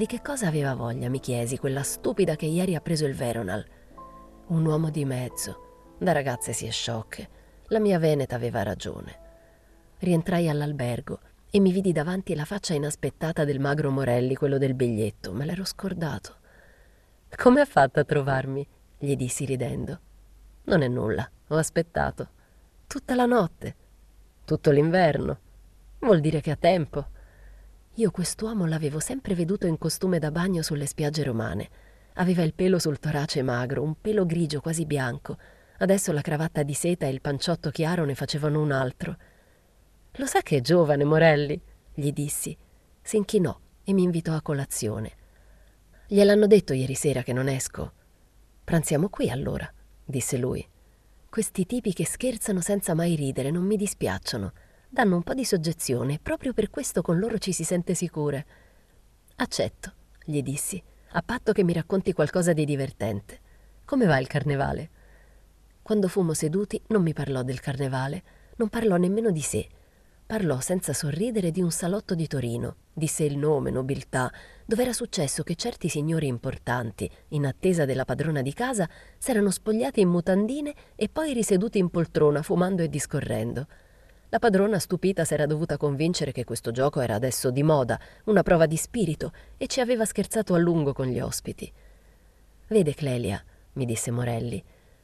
Di 0.00 0.06
che 0.06 0.22
cosa 0.22 0.46
aveva 0.46 0.74
voglia, 0.74 1.10
mi 1.10 1.20
chiesi, 1.20 1.58
quella 1.58 1.82
stupida 1.82 2.34
che 2.34 2.46
ieri 2.46 2.74
ha 2.74 2.80
preso 2.80 3.04
il 3.04 3.14
Veronal? 3.14 3.62
Un 4.46 4.64
uomo 4.64 4.88
di 4.88 5.04
mezzo. 5.04 5.92
Da 5.98 6.12
ragazze 6.12 6.54
si 6.54 6.64
è 6.64 6.70
sciocche. 6.70 7.28
La 7.66 7.80
mia 7.80 7.98
Veneta 7.98 8.34
aveva 8.34 8.62
ragione. 8.62 9.18
Rientrai 9.98 10.48
all'albergo 10.48 11.20
e 11.50 11.60
mi 11.60 11.70
vidi 11.70 11.92
davanti 11.92 12.34
la 12.34 12.46
faccia 12.46 12.72
inaspettata 12.72 13.44
del 13.44 13.60
magro 13.60 13.90
Morelli, 13.90 14.34
quello 14.36 14.56
del 14.56 14.72
biglietto. 14.72 15.34
Me 15.34 15.44
l'ero 15.44 15.66
scordato. 15.66 16.36
Come 17.36 17.60
ha 17.60 17.66
fatto 17.66 18.00
a 18.00 18.04
trovarmi? 18.04 18.66
gli 18.96 19.14
dissi 19.16 19.44
ridendo. 19.44 20.00
Non 20.64 20.80
è 20.80 20.88
nulla, 20.88 21.30
ho 21.48 21.56
aspettato. 21.56 22.28
Tutta 22.86 23.14
la 23.14 23.26
notte. 23.26 23.76
Tutto 24.46 24.70
l'inverno. 24.70 25.38
Vuol 25.98 26.20
dire 26.20 26.40
che 26.40 26.52
ha 26.52 26.56
tempo. 26.56 27.18
Io 27.94 28.10
quest'uomo 28.10 28.66
l'avevo 28.66 29.00
sempre 29.00 29.34
veduto 29.34 29.66
in 29.66 29.76
costume 29.76 30.18
da 30.18 30.30
bagno 30.30 30.62
sulle 30.62 30.86
spiagge 30.86 31.24
romane. 31.24 31.68
Aveva 32.14 32.42
il 32.42 32.54
pelo 32.54 32.78
sul 32.78 32.98
torace 32.98 33.42
magro, 33.42 33.82
un 33.82 34.00
pelo 34.00 34.24
grigio 34.24 34.60
quasi 34.60 34.86
bianco. 34.86 35.36
Adesso 35.78 36.12
la 36.12 36.20
cravatta 36.20 36.62
di 36.62 36.72
seta 36.72 37.06
e 37.06 37.10
il 37.10 37.20
panciotto 37.20 37.70
chiaro 37.70 38.04
ne 38.04 38.14
facevano 38.14 38.60
un 38.60 38.70
altro. 38.70 39.16
Lo 40.12 40.26
sa 40.26 40.40
che 40.40 40.58
è 40.58 40.60
giovane, 40.60 41.04
Morelli? 41.04 41.60
gli 41.92 42.12
dissi. 42.12 42.56
Si 43.02 43.16
inchinò 43.16 43.58
e 43.82 43.92
mi 43.92 44.02
invitò 44.02 44.34
a 44.34 44.42
colazione. 44.42 45.12
Gliel'hanno 46.06 46.46
detto 46.46 46.72
ieri 46.72 46.94
sera 46.94 47.22
che 47.22 47.32
non 47.32 47.48
esco. 47.48 47.92
Pranziamo 48.64 49.08
qui 49.08 49.30
allora, 49.30 49.70
disse 50.04 50.38
lui. 50.38 50.66
Questi 51.28 51.66
tipi 51.66 51.92
che 51.92 52.06
scherzano 52.06 52.60
senza 52.60 52.94
mai 52.94 53.14
ridere 53.14 53.50
non 53.50 53.64
mi 53.64 53.76
dispiacciono. 53.76 54.52
Danno 54.92 55.16
un 55.16 55.22
po' 55.22 55.34
di 55.34 55.44
soggezione 55.44 56.14
e 56.14 56.18
proprio 56.20 56.52
per 56.52 56.68
questo 56.68 57.00
con 57.00 57.18
loro 57.18 57.38
ci 57.38 57.52
si 57.52 57.64
sente 57.64 57.94
sicure. 57.94 58.46
Accetto, 59.36 59.92
gli 60.24 60.42
dissi, 60.42 60.82
a 61.12 61.22
patto 61.22 61.52
che 61.52 61.64
mi 61.64 61.72
racconti 61.72 62.12
qualcosa 62.12 62.52
di 62.52 62.64
divertente. 62.64 63.40
Come 63.84 64.06
va 64.06 64.18
il 64.18 64.26
carnevale? 64.26 64.90
Quando 65.80 66.08
fummo 66.08 66.34
seduti 66.34 66.80
non 66.88 67.02
mi 67.02 67.12
parlò 67.12 67.42
del 67.42 67.60
carnevale, 67.60 68.22
non 68.56 68.68
parlò 68.68 68.96
nemmeno 68.96 69.30
di 69.30 69.40
sé 69.40 69.68
Parlò 70.30 70.60
senza 70.60 70.92
sorridere 70.92 71.50
di 71.50 71.60
un 71.60 71.72
salotto 71.72 72.14
di 72.14 72.28
Torino, 72.28 72.76
disse 72.92 73.24
il 73.24 73.36
nome, 73.36 73.72
nobiltà, 73.72 74.32
dove 74.64 74.82
era 74.82 74.92
successo 74.92 75.42
che 75.42 75.56
certi 75.56 75.88
signori 75.88 76.28
importanti, 76.28 77.10
in 77.30 77.46
attesa 77.46 77.84
della 77.84 78.04
padrona 78.04 78.40
di 78.40 78.52
casa, 78.52 78.88
s'erano 79.18 79.50
spogliati 79.50 80.00
in 80.00 80.08
mutandine 80.08 80.72
e 80.94 81.08
poi 81.08 81.32
riseduti 81.32 81.78
in 81.78 81.88
poltrona, 81.88 82.42
fumando 82.42 82.84
e 82.84 82.88
discorrendo. 82.88 83.66
La 84.30 84.38
padrona, 84.38 84.78
stupita, 84.78 85.24
s'era 85.24 85.46
dovuta 85.46 85.76
convincere 85.76 86.32
che 86.32 86.44
questo 86.44 86.70
gioco 86.70 87.00
era 87.00 87.14
adesso 87.14 87.50
di 87.50 87.62
moda, 87.62 88.00
una 88.24 88.42
prova 88.42 88.66
di 88.66 88.76
spirito, 88.76 89.32
e 89.56 89.66
ci 89.66 89.80
aveva 89.80 90.04
scherzato 90.04 90.54
a 90.54 90.58
lungo 90.58 90.92
con 90.92 91.06
gli 91.06 91.20
ospiti. 91.20 91.70
Vede, 92.68 92.94
Clelia, 92.94 93.42
mi 93.74 93.84
disse 93.84 94.10
Morelli, 94.10 94.62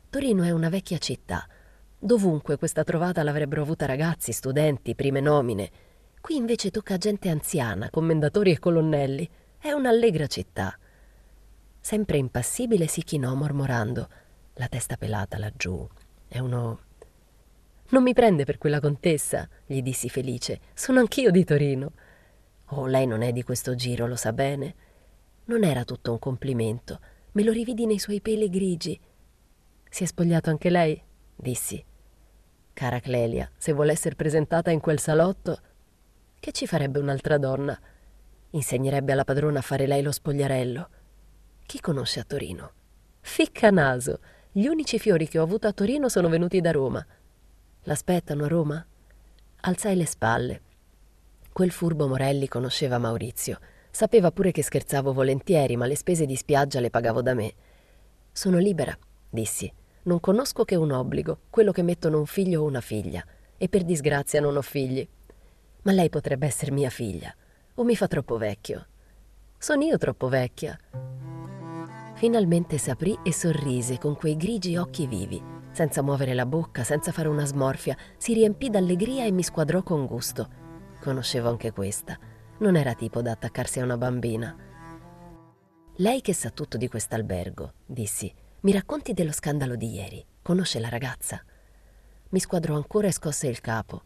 Torino 0.08 0.42
è 0.44 0.50
una 0.50 0.68
vecchia 0.68 0.98
città, 0.98 1.46
Dovunque 1.98 2.58
questa 2.58 2.84
trovata 2.84 3.22
l'avrebbero 3.22 3.62
avuta 3.62 3.86
ragazzi, 3.86 4.30
studenti, 4.30 4.94
prime 4.94 5.20
nomine. 5.20 5.70
Qui 6.20 6.36
invece 6.36 6.70
tocca 6.70 6.94
a 6.94 6.98
gente 6.98 7.30
anziana, 7.30 7.90
commendatori 7.90 8.50
e 8.50 8.58
colonnelli. 8.58 9.28
È 9.58 9.72
un'allegra 9.72 10.26
città. 10.26 10.78
Sempre 11.80 12.18
impassibile 12.18 12.86
si 12.86 13.02
chinò 13.02 13.34
mormorando, 13.34 14.08
la 14.54 14.68
testa 14.68 14.96
pelata 14.96 15.38
laggiù. 15.38 15.88
È 16.28 16.38
uno... 16.38 16.80
Non 17.88 18.02
mi 18.02 18.14
prende 18.14 18.44
per 18.44 18.58
quella 18.58 18.80
contessa, 18.80 19.48
gli 19.64 19.80
dissi 19.80 20.08
felice. 20.08 20.60
Sono 20.74 20.98
anch'io 20.98 21.30
di 21.30 21.44
Torino. 21.44 21.92
Oh, 22.70 22.86
lei 22.86 23.06
non 23.06 23.22
è 23.22 23.32
di 23.32 23.42
questo 23.42 23.74
giro, 23.74 24.06
lo 24.06 24.16
sa 24.16 24.32
bene. 24.32 24.74
Non 25.44 25.62
era 25.62 25.84
tutto 25.84 26.10
un 26.10 26.18
complimento. 26.18 26.98
Me 27.32 27.44
lo 27.44 27.52
rividi 27.52 27.86
nei 27.86 27.98
suoi 27.98 28.20
peli 28.20 28.48
grigi. 28.48 28.98
Si 29.88 30.02
è 30.02 30.06
spogliato 30.06 30.50
anche 30.50 30.70
lei? 30.70 31.00
dissi. 31.36 31.84
Cara 32.72 33.00
Clelia, 33.00 33.50
se 33.56 33.72
vuole 33.72 33.92
essere 33.92 34.16
presentata 34.16 34.70
in 34.70 34.80
quel 34.80 34.98
salotto, 34.98 35.60
che 36.40 36.52
ci 36.52 36.66
farebbe 36.66 36.98
un'altra 36.98 37.38
donna? 37.38 37.78
Insegnerebbe 38.50 39.12
alla 39.12 39.24
padrona 39.24 39.60
a 39.60 39.62
fare 39.62 39.86
lei 39.86 40.02
lo 40.02 40.12
spogliarello. 40.12 40.88
Chi 41.64 41.80
conosce 41.80 42.20
a 42.20 42.24
Torino? 42.24 42.72
Ficca 43.20 43.70
naso! 43.70 44.20
Gli 44.52 44.66
unici 44.66 44.98
fiori 44.98 45.28
che 45.28 45.38
ho 45.38 45.42
avuto 45.42 45.66
a 45.66 45.72
Torino 45.72 46.08
sono 46.08 46.28
venuti 46.28 46.60
da 46.60 46.70
Roma. 46.70 47.04
L'aspettano 47.88 48.44
a 48.44 48.48
Roma? 48.48 48.84
Alzai 49.60 49.94
le 49.94 50.06
spalle. 50.06 50.60
Quel 51.52 51.70
furbo 51.70 52.08
Morelli 52.08 52.48
conosceva 52.48 52.98
Maurizio. 52.98 53.60
Sapeva 53.92 54.32
pure 54.32 54.50
che 54.50 54.64
scherzavo 54.64 55.12
volentieri, 55.12 55.76
ma 55.76 55.86
le 55.86 55.94
spese 55.94 56.26
di 56.26 56.34
spiaggia 56.34 56.80
le 56.80 56.90
pagavo 56.90 57.22
da 57.22 57.34
me. 57.34 57.54
Sono 58.32 58.58
libera, 58.58 58.96
dissi. 59.30 59.72
Non 60.02 60.18
conosco 60.18 60.64
che 60.64 60.74
un 60.74 60.90
obbligo, 60.90 61.42
quello 61.48 61.70
che 61.70 61.82
mettono 61.82 62.18
un 62.18 62.26
figlio 62.26 62.62
o 62.62 62.66
una 62.66 62.80
figlia, 62.80 63.24
e 63.56 63.68
per 63.68 63.84
disgrazia 63.84 64.40
non 64.40 64.56
ho 64.56 64.62
figli. 64.62 65.06
Ma 65.82 65.92
lei 65.92 66.10
potrebbe 66.10 66.46
essere 66.46 66.72
mia 66.72 66.90
figlia, 66.90 67.32
o 67.74 67.84
mi 67.84 67.94
fa 67.94 68.08
troppo 68.08 68.36
vecchio. 68.36 68.84
Sono 69.58 69.84
io 69.84 69.96
troppo 69.96 70.28
vecchia. 70.28 70.76
Finalmente 72.14 72.78
s'aprì 72.78 73.16
e 73.22 73.32
sorrise 73.32 73.98
con 73.98 74.16
quei 74.16 74.36
grigi 74.36 74.76
occhi 74.76 75.06
vivi. 75.06 75.55
Senza 75.76 76.00
muovere 76.00 76.32
la 76.32 76.46
bocca, 76.46 76.84
senza 76.84 77.12
fare 77.12 77.28
una 77.28 77.44
smorfia, 77.44 77.94
si 78.16 78.32
riempì 78.32 78.70
d'allegria 78.70 79.26
e 79.26 79.30
mi 79.30 79.42
squadrò 79.42 79.82
con 79.82 80.06
gusto. 80.06 80.48
Conoscevo 81.02 81.50
anche 81.50 81.70
questa. 81.70 82.18
Non 82.60 82.76
era 82.76 82.94
tipo 82.94 83.20
da 83.20 83.32
attaccarsi 83.32 83.80
a 83.80 83.84
una 83.84 83.98
bambina. 83.98 84.56
Lei 85.96 86.22
che 86.22 86.32
sa 86.32 86.48
tutto 86.48 86.78
di 86.78 86.88
quest'albergo, 86.88 87.74
dissi, 87.84 88.32
mi 88.60 88.72
racconti 88.72 89.12
dello 89.12 89.32
scandalo 89.32 89.76
di 89.76 89.90
ieri. 89.90 90.24
Conosce 90.40 90.80
la 90.80 90.88
ragazza? 90.88 91.44
Mi 92.30 92.38
squadrò 92.38 92.74
ancora 92.74 93.08
e 93.08 93.12
scosse 93.12 93.46
il 93.46 93.60
capo. 93.60 94.00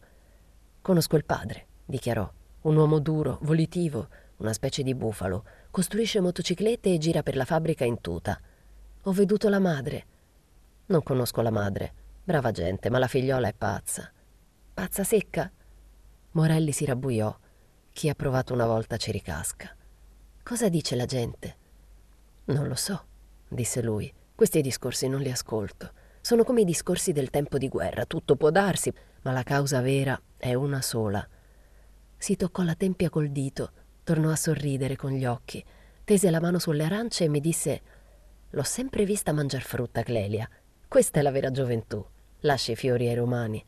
Conosco 0.81 1.15
il 1.15 1.23
padre, 1.23 1.67
dichiarò. 1.85 2.29
Un 2.63 2.75
uomo 2.75 2.99
duro, 2.99 3.37
volitivo, 3.43 4.09
una 4.39 4.51
specie 4.51 4.83
di 4.83 4.93
bufalo. 4.93 5.45
Costruisce 5.71 6.19
motociclette 6.19 6.93
e 6.93 6.97
gira 6.97 7.23
per 7.23 7.37
la 7.37 7.45
fabbrica 7.45 7.85
in 7.85 8.01
tuta. 8.01 8.37
Ho 9.03 9.11
veduto 9.13 9.47
la 9.47 9.59
madre. 9.59 10.07
Non 10.91 11.03
conosco 11.03 11.41
la 11.41 11.51
madre. 11.51 11.93
Brava 12.21 12.51
gente, 12.51 12.89
ma 12.89 12.99
la 12.99 13.07
figliola 13.07 13.47
è 13.47 13.53
pazza. 13.53 14.11
Pazza 14.73 15.05
secca? 15.05 15.49
Morelli 16.31 16.73
si 16.73 16.83
rabbuiò. 16.83 17.33
Chi 17.93 18.09
ha 18.09 18.13
provato 18.13 18.53
una 18.53 18.65
volta 18.65 18.97
ci 18.97 19.09
ricasca. 19.09 19.73
Cosa 20.43 20.67
dice 20.67 20.97
la 20.97 21.05
gente? 21.05 21.55
Non 22.45 22.67
lo 22.67 22.75
so, 22.75 23.05
disse 23.47 23.81
lui. 23.81 24.13
Questi 24.35 24.59
discorsi 24.59 25.07
non 25.07 25.21
li 25.21 25.31
ascolto. 25.31 25.93
Sono 26.19 26.43
come 26.43 26.61
i 26.61 26.65
discorsi 26.65 27.13
del 27.13 27.29
tempo 27.29 27.57
di 27.57 27.69
guerra, 27.69 28.05
tutto 28.05 28.35
può 28.35 28.49
darsi, 28.49 28.93
ma 29.21 29.31
la 29.31 29.43
causa 29.43 29.79
vera 29.79 30.21
è 30.35 30.53
una 30.55 30.81
sola. 30.81 31.25
Si 32.17 32.35
toccò 32.35 32.63
la 32.63 32.75
tempia 32.75 33.09
col 33.09 33.29
dito, 33.29 33.71
tornò 34.03 34.29
a 34.29 34.35
sorridere 34.35 34.97
con 34.97 35.11
gli 35.11 35.25
occhi, 35.25 35.63
tese 36.03 36.29
la 36.29 36.41
mano 36.41 36.59
sulle 36.59 36.83
arance 36.83 37.23
e 37.23 37.29
mi 37.29 37.39
disse 37.39 37.81
L'ho 38.49 38.63
sempre 38.63 39.05
vista 39.05 39.31
mangiar 39.31 39.61
frutta, 39.61 40.03
Clelia. 40.03 40.49
Questa 40.91 41.19
è 41.19 41.21
la 41.21 41.31
vera 41.31 41.51
gioventù. 41.51 42.05
Lasci 42.41 42.73
i 42.73 42.75
fiori 42.75 43.07
ai 43.07 43.15
romani. 43.15 43.63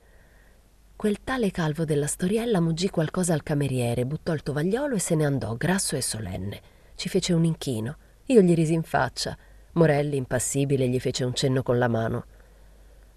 Quel 0.93 1.23
tale 1.23 1.51
calvo 1.51 1.85
della 1.85 2.05
storiella 2.05 2.59
muggì 2.59 2.89
qualcosa 2.89 3.31
al 3.31 3.43
cameriere, 3.43 4.05
buttò 4.05 4.33
il 4.33 4.43
tovagliolo 4.43 4.95
e 4.95 4.99
se 4.99 5.15
ne 5.15 5.23
andò, 5.23 5.55
grasso 5.55 5.95
e 5.95 6.01
solenne. 6.01 6.61
Ci 6.95 7.07
fece 7.07 7.31
un 7.31 7.45
inchino. 7.45 7.95
Io 8.25 8.41
gli 8.41 8.53
risi 8.53 8.73
in 8.73 8.83
faccia. 8.83 9.37
Morelli, 9.71 10.17
impassibile, 10.17 10.85
gli 10.89 10.99
fece 10.99 11.23
un 11.23 11.33
cenno 11.33 11.63
con 11.63 11.77
la 11.77 11.87
mano. 11.87 12.25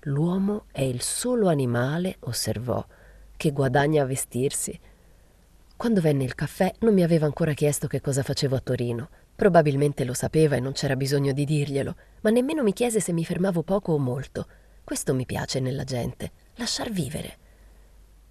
L'uomo 0.03 0.67
è 0.71 0.83
il 0.83 1.03
solo 1.03 1.49
animale, 1.49 2.19
osservò, 2.21 2.87
che 3.37 3.51
guadagna 3.51 4.05
a 4.05 4.07
vestirsi. 4.07 4.79
Quando 5.77 6.01
venne 6.01 6.23
il 6.23 6.37
caffè 6.37 6.73
non 6.79 6.95
mi 6.95 7.03
aveva 7.03 7.27
ancora 7.27 7.55
chiesto 7.55 7.89
che 7.89 8.01
cosa 8.01 8.23
facevo 8.23 8.55
a 8.55 8.61
Torino. 8.61 9.09
Probabilmente 9.37 10.05
lo 10.05 10.15
sapeva 10.15 10.57
e 10.57 10.61
non 10.61 10.73
c'era 10.73 10.97
bisogno 10.97 11.33
di 11.33 11.45
dirglielo, 11.45 11.97
ma 12.23 12.31
nemmeno 12.31 12.63
mi 12.63 12.73
chiese 12.73 13.01
se 13.01 13.13
mi 13.13 13.25
fermavo 13.25 13.63
poco 13.63 13.93
o 13.93 13.99
molto. 13.99 14.47
Questo 14.83 15.15
mi 15.15 15.27
piace 15.27 15.61
nella 15.61 15.85
gente. 15.85 16.33
lasciar 16.55 16.91
vivere. 16.91 17.37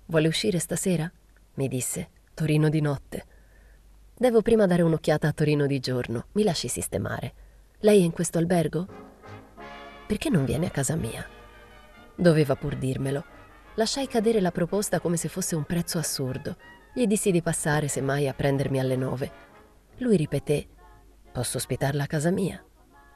Vuole 0.08 0.28
uscire 0.28 0.58
stasera? 0.60 1.10
mi 1.56 1.68
disse. 1.68 2.10
Torino 2.34 2.68
di 2.70 2.82
notte. 2.82 3.26
Devo 4.18 4.42
prima 4.42 4.66
dare 4.66 4.82
un'occhiata 4.82 5.28
a 5.28 5.32
Torino 5.32 5.68
di 5.68 5.80
giorno. 5.80 6.26
Mi 6.34 6.44
lasci 6.44 6.68
sistemare. 6.68 7.34
Lei 7.80 8.02
è 8.02 8.04
in 8.04 8.12
questo 8.12 8.40
albergo? 8.40 8.88
Perché 10.08 10.30
non 10.30 10.44
viene 10.44 10.66
a 10.66 10.72
casa 10.72 10.96
mia? 10.96 11.26
Doveva 12.16 12.56
pur 12.56 12.76
dirmelo. 12.76 13.24
Lasciai 13.76 14.08
cadere 14.08 14.42
la 14.42 14.52
proposta 14.52 15.00
come 15.00 15.18
se 15.18 15.30
fosse 15.30 15.56
un 15.56 15.64
prezzo 15.64 15.98
assurdo. 15.98 16.58
Gli 16.94 17.06
dissi 17.08 17.32
di 17.32 17.42
passare, 17.42 17.88
semmai, 17.88 18.28
a 18.28 18.34
prendermi 18.34 18.80
alle 18.80 18.96
nove. 18.96 19.32
Lui 19.98 20.18
ripeté: 20.18 20.68
Posso 21.36 21.58
ospitarla 21.58 22.04
a 22.04 22.08
casa 22.08 22.32
mia? 22.32 22.64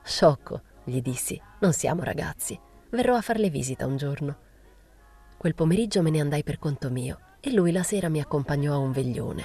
Sciocco, 0.03 0.61
gli 0.83 0.99
dissi. 1.01 1.41
Non 1.59 1.71
siamo 1.71 2.03
ragazzi. 2.03 2.59
Verrò 2.89 3.15
a 3.15 3.21
farle 3.21 3.49
visita 3.49 3.85
un 3.85 3.95
giorno. 3.95 4.37
Quel 5.37 5.55
pomeriggio 5.55 6.01
me 6.01 6.09
ne 6.09 6.19
andai 6.19 6.43
per 6.43 6.59
conto 6.59 6.89
mio 6.89 7.17
e 7.39 7.53
lui 7.53 7.71
la 7.71 7.81
sera 7.81 8.09
mi 8.09 8.19
accompagnò 8.19 8.73
a 8.73 8.77
un 8.77 8.91
veglione. 8.91 9.43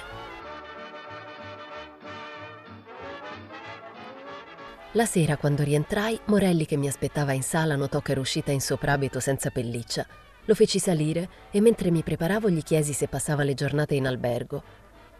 La 4.91 5.05
sera, 5.05 5.37
quando 5.37 5.63
rientrai, 5.63 6.19
Morelli, 6.25 6.65
che 6.65 6.75
mi 6.75 6.89
aspettava 6.89 7.31
in 7.31 7.43
sala, 7.43 7.77
notò 7.77 8.01
che 8.01 8.11
ero 8.11 8.19
uscita 8.19 8.51
in 8.51 8.59
soprabito 8.59 9.21
senza 9.21 9.51
pelliccia. 9.51 10.05
Lo 10.43 10.53
feci 10.53 10.79
salire 10.79 11.29
e 11.49 11.61
mentre 11.61 11.91
mi 11.91 12.03
preparavo 12.03 12.49
gli 12.49 12.61
chiesi 12.61 12.91
se 12.91 13.07
passava 13.07 13.43
le 13.43 13.53
giornate 13.53 13.95
in 13.95 14.05
albergo. 14.05 14.61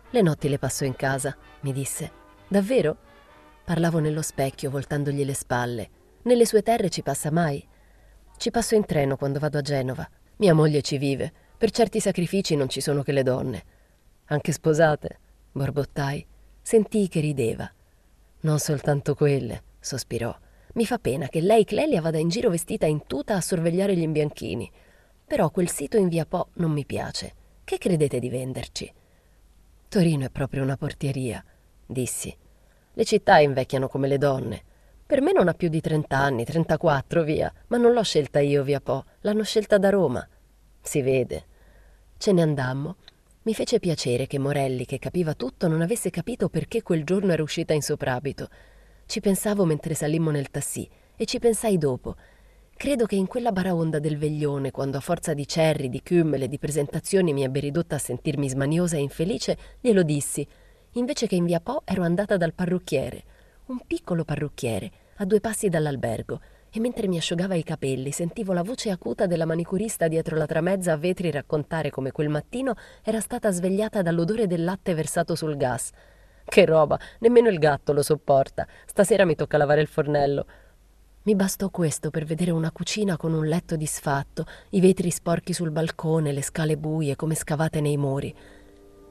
Le 0.10 0.22
notti 0.22 0.50
le 0.50 0.60
passo 0.60 0.84
in 0.84 0.98
casa, 0.98 1.34
mi 1.62 1.72
disse. 1.72 2.12
Davvero? 2.50 3.14
Parlavo 3.66 3.98
nello 3.98 4.22
specchio, 4.22 4.70
voltandogli 4.70 5.26
le 5.26 5.34
spalle. 5.34 5.90
Nelle 6.22 6.46
sue 6.46 6.62
terre 6.62 6.90
ci 6.90 7.02
passa 7.02 7.32
mai? 7.32 7.68
Ci 8.38 8.52
passo 8.52 8.76
in 8.76 8.86
treno 8.86 9.18
quando 9.18 9.40
vado 9.40 9.58
a 9.58 9.62
Genova. 9.62 10.08
Mia 10.36 10.54
moglie 10.54 10.84
ci 10.84 11.00
vive. 11.00 11.34
Per 11.58 11.72
certi 11.72 12.00
sacrifici 12.00 12.56
non 12.56 12.70
ci 12.70 12.80
sono 12.80 13.02
che 13.02 13.12
le 13.12 13.24
donne. 13.24 13.64
Anche 14.26 14.52
sposate? 14.52 15.20
Borbottai. 15.52 16.24
Sentii 16.62 17.08
che 17.08 17.20
rideva. 17.22 17.68
Non 18.42 18.60
soltanto 18.60 19.16
quelle, 19.16 19.64
sospirò. 19.80 20.38
Mi 20.74 20.86
fa 20.86 21.00
pena 21.00 21.28
che 21.28 21.42
lei, 21.42 21.66
Clelia, 21.66 22.02
vada 22.02 22.20
in 22.20 22.30
giro 22.30 22.52
vestita 22.52 22.86
in 22.86 23.08
tuta 23.08 23.36
a 23.36 23.42
sorvegliare 23.42 23.96
gli 23.96 24.04
imbianchini. 24.04 24.72
Però 25.26 25.50
quel 25.50 25.70
sito 25.70 25.98
in 25.98 26.08
via 26.08 26.28
Po 26.28 26.50
non 26.56 26.70
mi 26.70 26.86
piace. 26.86 27.34
Che 27.64 27.80
credete 27.80 28.20
di 28.20 28.30
venderci? 28.30 28.94
Torino 29.90 30.26
è 30.26 30.30
proprio 30.30 30.62
una 30.62 30.78
portieria, 30.78 31.44
dissi. 31.84 32.44
Le 32.98 33.04
città 33.04 33.40
invecchiano 33.40 33.90
come 33.90 34.08
le 34.08 34.18
donne. 34.18 34.64
Per 35.06 35.22
me 35.22 35.34
non 35.34 35.50
ha 35.50 35.54
più 35.54 35.68
di 35.68 35.82
trent'anni, 35.82 36.46
trentaquattro, 36.46 37.24
via, 37.24 37.54
ma 37.68 37.76
non 37.76 37.92
l'ho 37.92 38.04
scelta 38.04 38.40
io 38.40 38.64
via 38.64 38.80
Po, 38.80 39.04
l'hanno 39.20 39.44
scelta 39.44 39.78
da 39.78 39.90
Roma. 39.90 40.26
Si 40.82 41.02
vede. 41.02 41.46
Ce 42.18 42.32
ne 42.32 42.42
andammo. 42.42 42.96
Mi 43.42 43.54
fece 43.54 43.80
piacere 43.80 44.28
che 44.28 44.40
Morelli, 44.40 44.86
che 44.86 44.98
capiva 44.98 45.34
tutto, 45.34 45.68
non 45.68 45.82
avesse 45.82 46.10
capito 46.10 46.48
perché 46.48 46.82
quel 46.84 47.04
giorno 47.04 47.34
era 47.34 47.44
uscita 47.44 47.74
in 47.74 47.82
soprabito. 47.82 48.48
Ci 49.06 49.20
pensavo 49.20 49.66
mentre 49.66 49.94
salimmo 49.94 50.32
nel 50.32 50.50
tassì 50.50 50.90
e 51.18 51.26
ci 51.26 51.38
pensai 51.38 51.78
dopo. 51.78 52.16
Credo 52.78 53.06
che 53.06 53.16
in 53.16 53.28
quella 53.28 53.52
baraonda 53.52 54.00
del 54.00 54.18
veglione, 54.18 54.72
quando 54.72 54.98
a 54.98 55.02
forza 55.02 55.34
di 55.34 55.46
cerri, 55.46 55.90
di 55.90 56.02
kümmel 56.02 56.44
e 56.44 56.48
di 56.48 56.60
presentazioni 56.60 57.34
mi 57.34 57.44
ebbe 57.44 57.60
ridotta 57.60 57.96
a 57.96 58.00
sentirmi 58.00 58.48
smaniosa 58.48 58.96
e 58.96 59.02
infelice, 59.02 59.58
glielo 59.82 60.02
dissi. 60.02 60.48
Invece 60.98 61.28
che 61.28 61.36
in 61.36 61.44
via 61.44 61.60
Po 61.60 61.82
ero 61.84 62.04
andata 62.04 62.38
dal 62.38 62.54
parrucchiere. 62.54 63.24
Un 63.66 63.80
piccolo 63.86 64.24
parrucchiere, 64.24 64.90
a 65.18 65.26
due 65.26 65.42
passi 65.42 65.68
dall'albergo, 65.68 66.40
e 66.72 66.80
mentre 66.80 67.08
mi 67.08 67.18
asciugava 67.18 67.56
i 67.56 67.64
capelli 67.64 68.12
sentivo 68.12 68.54
la 68.54 68.64
voce 68.64 68.92
acuta 68.92 69.26
della 69.26 69.46
manicurista 69.46 70.08
dietro 70.08 70.38
la 70.38 70.46
tramezza 70.46 70.94
a 70.94 70.98
vetri 70.98 71.32
raccontare 71.32 71.90
come 71.90 72.14
quel 72.14 72.30
mattino 72.30 72.76
era 73.04 73.20
stata 73.20 73.52
svegliata 73.52 74.02
dall'odore 74.02 74.48
del 74.48 74.64
latte 74.64 74.94
versato 74.94 75.36
sul 75.36 75.58
gas. 75.58 75.92
Che 76.46 76.66
roba, 76.66 76.98
nemmeno 77.20 77.50
il 77.50 77.60
gatto 77.60 77.92
lo 77.92 78.02
sopporta. 78.02 78.66
Stasera 78.86 79.26
mi 79.26 79.36
tocca 79.36 79.58
lavare 79.58 79.82
il 79.82 79.88
fornello. 79.88 80.46
Mi 81.24 81.36
bastò 81.36 81.70
questo 81.72 82.10
per 82.10 82.24
vedere 82.24 82.52
una 82.52 82.72
cucina 82.72 83.18
con 83.18 83.34
un 83.34 83.46
letto 83.48 83.76
disfatto, 83.76 84.46
i 84.70 84.80
vetri 84.80 85.12
sporchi 85.12 85.52
sul 85.52 85.72
balcone, 85.72 86.32
le 86.32 86.42
scale 86.42 86.78
buie 86.78 87.18
come 87.18 87.36
scavate 87.36 87.82
nei 87.82 87.98
muri. 87.98 88.34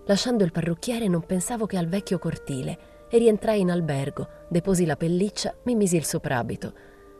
Lasciando 0.06 0.44
il 0.44 0.52
parrucchiere 0.52 1.08
non 1.08 1.24
pensavo 1.24 1.64
che 1.64 1.78
al 1.78 1.88
vecchio 1.88 2.18
cortile 2.18 3.06
e 3.08 3.16
rientrai 3.16 3.60
in 3.60 3.70
albergo, 3.70 4.28
deposi 4.48 4.84
la 4.84 4.96
pelliccia, 4.96 5.54
mi 5.64 5.74
misi 5.74 5.96
il 5.96 6.04
soprabito. 6.04 6.74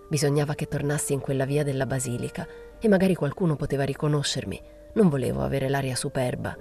Bisognava 0.09 0.55
che 0.55 0.67
tornassi 0.67 1.15
in 1.15 1.21
quella 1.21 1.47
via 1.47 1.63
della 1.63 1.87
basilica 1.87 2.47
e 2.79 2.89
magari 2.89 3.15
qualcuno 3.15 3.57
poteva 3.57 3.85
riconoscermi. 3.85 4.61
Non 4.95 5.09
volevo 5.09 5.43
avere 5.43 5.71
l'aria 5.71 5.97
superba. 5.97 6.57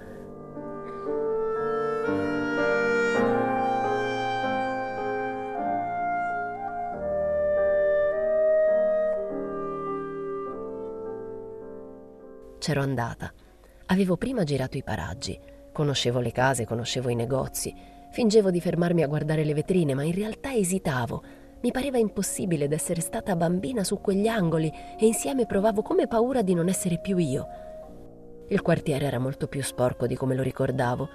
C'ero 12.58 12.80
andata. 12.80 13.30
Avevo 13.86 14.16
prima 14.16 14.42
girato 14.42 14.78
i 14.78 14.82
paraggi. 14.82 15.38
Conoscevo 15.74 16.20
le 16.20 16.30
case, 16.30 16.64
conoscevo 16.64 17.08
i 17.08 17.16
negozi. 17.16 17.74
Fingevo 18.12 18.52
di 18.52 18.60
fermarmi 18.60 19.02
a 19.02 19.08
guardare 19.08 19.42
le 19.42 19.54
vetrine, 19.54 19.92
ma 19.92 20.04
in 20.04 20.14
realtà 20.14 20.54
esitavo 20.54 21.22
mi 21.62 21.72
pareva 21.72 21.98
impossibile 21.98 22.68
d'essere 22.68 23.00
stata 23.00 23.34
bambina 23.34 23.82
su 23.82 24.00
quegli 24.00 24.28
angoli 24.28 24.70
e 24.96 25.04
insieme 25.04 25.46
provavo 25.46 25.82
come 25.82 26.06
paura 26.06 26.42
di 26.42 26.54
non 26.54 26.68
essere 26.68 27.00
più 27.00 27.16
io. 27.16 27.46
Il 28.50 28.62
quartiere 28.62 29.06
era 29.06 29.18
molto 29.18 29.48
più 29.48 29.64
sporco 29.64 30.06
di 30.06 30.14
come 30.14 30.36
lo 30.36 30.42
ricordavo. 30.42 31.08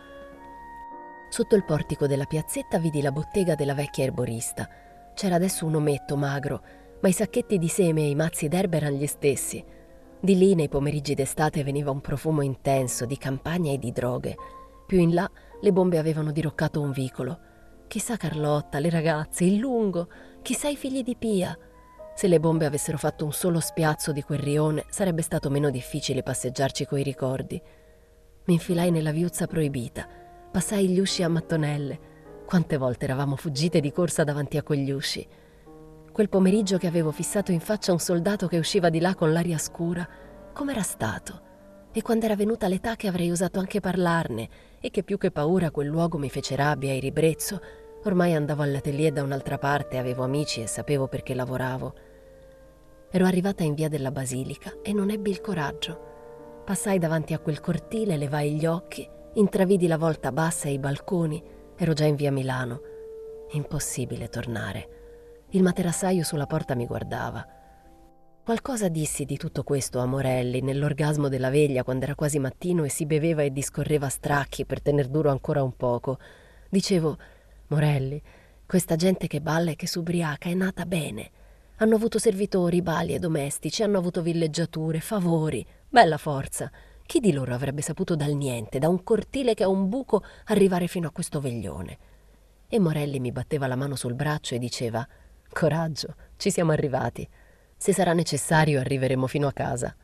Sotto 1.29 1.55
il 1.55 1.63
portico 1.63 2.05
della 2.05 2.25
piazzetta 2.25 2.79
vidi 2.79 3.01
la 3.01 3.13
bottega 3.13 3.55
della 3.55 3.75
vecchia 3.75 4.03
erborista. 4.03 4.67
C'era 5.13 5.35
adesso 5.35 5.65
un 5.65 5.75
ometto 5.75 6.17
magro, 6.17 6.61
ma 6.99 7.07
i 7.07 7.13
sacchetti 7.13 7.57
di 7.57 7.69
seme 7.69 8.01
e 8.01 8.09
i 8.09 8.15
mazzi 8.15 8.49
d'erba 8.49 8.75
erano 8.75 8.97
gli 8.97 9.07
stessi. 9.07 9.63
Di 10.21 10.37
lì 10.37 10.55
nei 10.55 10.69
pomeriggi 10.69 11.13
d'estate 11.13 11.63
veniva 11.63 11.91
un 11.91 12.01
profumo 12.01 12.41
intenso 12.41 13.05
di 13.05 13.17
campagna 13.17 13.71
e 13.71 13.77
di 13.77 13.91
droghe. 13.91 14.35
Più 14.85 14.99
in 14.99 15.13
là 15.13 15.29
le 15.61 15.71
bombe 15.71 15.97
avevano 15.97 16.31
diroccato 16.31 16.81
un 16.81 16.91
vicolo. 16.91 17.39
Chissà 17.87 18.17
Carlotta, 18.17 18.79
le 18.79 18.89
ragazze, 18.89 19.43
il 19.43 19.57
lungo, 19.57 20.07
Chissà 20.41 20.69
i 20.69 20.75
figli 20.75 21.03
di 21.03 21.15
Pia. 21.15 21.57
Se 22.15 22.27
le 22.27 22.39
bombe 22.39 22.65
avessero 22.65 22.97
fatto 22.97 23.23
un 23.23 23.31
solo 23.31 23.59
spiazzo 23.59 24.11
di 24.11 24.23
quel 24.23 24.39
rione, 24.39 24.85
sarebbe 24.89 25.21
stato 25.21 25.49
meno 25.49 25.69
difficile 25.69 26.23
passeggiarci 26.23 26.85
coi 26.85 27.03
ricordi. 27.03 27.61
Mi 28.45 28.53
infilai 28.53 28.89
nella 28.89 29.11
viuzza 29.11 29.47
proibita, 29.47 30.07
passai 30.51 30.87
gli 30.89 30.99
usci 30.99 31.23
a 31.23 31.29
mattonelle. 31.29 32.07
Quante 32.45 32.77
volte 32.77 33.05
eravamo 33.05 33.35
fuggite 33.35 33.79
di 33.79 33.91
corsa 33.91 34.23
davanti 34.23 34.57
a 34.57 34.63
quegli 34.63 34.91
usci. 34.91 35.25
Quel 36.19 36.31
pomeriggio 36.31 36.77
che 36.77 36.87
avevo 36.87 37.11
fissato 37.11 37.53
in 37.53 37.61
faccia 37.61 37.93
un 37.93 37.99
soldato 37.99 38.47
che 38.47 38.57
usciva 38.57 38.89
di 38.89 38.99
là 38.99 39.15
con 39.15 39.31
l'aria 39.31 39.57
scura, 39.57 40.05
com'era 40.51 40.81
stato? 40.81 41.87
E 41.93 42.01
quando 42.01 42.25
era 42.25 42.35
venuta 42.35 42.67
l'età 42.67 42.97
che 42.97 43.07
avrei 43.07 43.31
osato 43.31 43.57
anche 43.57 43.79
parlarne 43.79 44.49
e 44.81 44.89
che 44.89 45.03
più 45.03 45.17
che 45.17 45.31
paura 45.31 45.71
quel 45.71 45.87
luogo 45.87 46.17
mi 46.17 46.29
fece 46.29 46.57
rabbia 46.57 46.91
e 46.91 46.99
ribrezzo, 46.99 47.61
Ormai 48.03 48.33
andavo 48.33 48.63
all'atelier 48.63 49.13
da 49.13 49.23
un'altra 49.23 49.57
parte, 49.57 49.97
avevo 49.97 50.23
amici 50.23 50.61
e 50.61 50.67
sapevo 50.67 51.07
perché 51.07 51.33
lavoravo. 51.33 51.93
Ero 53.11 53.25
arrivata 53.25 53.63
in 53.63 53.73
via 53.73 53.87
della 53.87 54.11
Basilica 54.11 54.73
e 54.81 54.91
non 54.91 55.11
ebbi 55.11 55.29
il 55.29 55.39
coraggio. 55.39 56.63
Passai 56.65 56.99
davanti 56.99 57.31
a 57.31 57.39
quel 57.39 57.61
cortile, 57.61 58.17
levai 58.17 58.55
gli 58.55 58.65
occhi, 58.65 59.09
intravidi 59.35 59.87
la 59.87 59.97
volta 59.97 60.33
bassa 60.33 60.67
e 60.67 60.73
i 60.73 60.79
balconi. 60.79 61.41
Ero 61.77 61.93
già 61.93 62.03
in 62.03 62.15
via 62.15 62.29
Milano. 62.29 62.81
Impossibile 63.51 64.27
tornare. 64.27 64.98
Il 65.51 65.63
materassaio 65.63 66.23
sulla 66.23 66.45
porta 66.45 66.75
mi 66.75 66.85
guardava. 66.85 67.43
Qualcosa 68.43 68.87
dissi 68.87 69.25
di 69.25 69.35
tutto 69.35 69.63
questo 69.63 69.97
a 69.97 70.05
Morelli 70.05 70.61
nell'orgasmo 70.61 71.27
della 71.27 71.49
veglia 71.49 71.83
quando 71.83 72.03
era 72.03 72.13
quasi 72.13 72.37
mattino 72.37 72.83
e 72.83 72.89
si 72.89 73.07
beveva 73.07 73.41
e 73.41 73.51
discorreva 73.51 74.09
stracchi 74.09 74.67
per 74.67 74.79
tener 74.79 75.07
duro 75.07 75.31
ancora 75.31 75.63
un 75.63 75.75
poco. 75.75 76.19
Dicevo, 76.69 77.17
Morelli, 77.69 78.21
questa 78.63 78.95
gente 78.95 79.25
che 79.25 79.41
balla 79.41 79.71
e 79.71 79.75
che 79.75 79.87
s'ubriaca 79.87 80.49
è 80.49 80.53
nata 80.53 80.85
bene. 80.85 81.31
Hanno 81.77 81.95
avuto 81.95 82.19
servitori, 82.19 82.83
bali 82.83 83.15
e 83.15 83.19
domestici, 83.19 83.81
hanno 83.81 83.97
avuto 83.97 84.21
villeggiature, 84.21 84.99
favori. 84.99 85.65
Bella 85.89 86.17
forza. 86.17 86.71
Chi 87.07 87.19
di 87.19 87.33
loro 87.33 87.55
avrebbe 87.55 87.81
saputo 87.81 88.15
dal 88.15 88.33
niente, 88.33 88.77
da 88.77 88.87
un 88.87 89.03
cortile 89.03 89.55
che 89.55 89.63
ha 89.63 89.69
un 89.69 89.89
buco, 89.89 90.23
arrivare 90.45 90.85
fino 90.85 91.07
a 91.07 91.11
questo 91.11 91.39
veglione? 91.39 91.97
E 92.67 92.77
Morelli 92.77 93.19
mi 93.19 93.31
batteva 93.31 93.65
la 93.65 93.75
mano 93.75 93.95
sul 93.95 94.13
braccio 94.13 94.53
e 94.53 94.59
diceva 94.59 95.07
Coraggio, 95.51 96.15
ci 96.37 96.51
siamo 96.51 96.71
arrivati. 96.71 97.27
Se 97.75 97.93
sarà 97.93 98.13
necessario 98.13 98.79
arriveremo 98.79 99.27
fino 99.27 99.47
a 99.47 99.53
casa. 99.53 99.95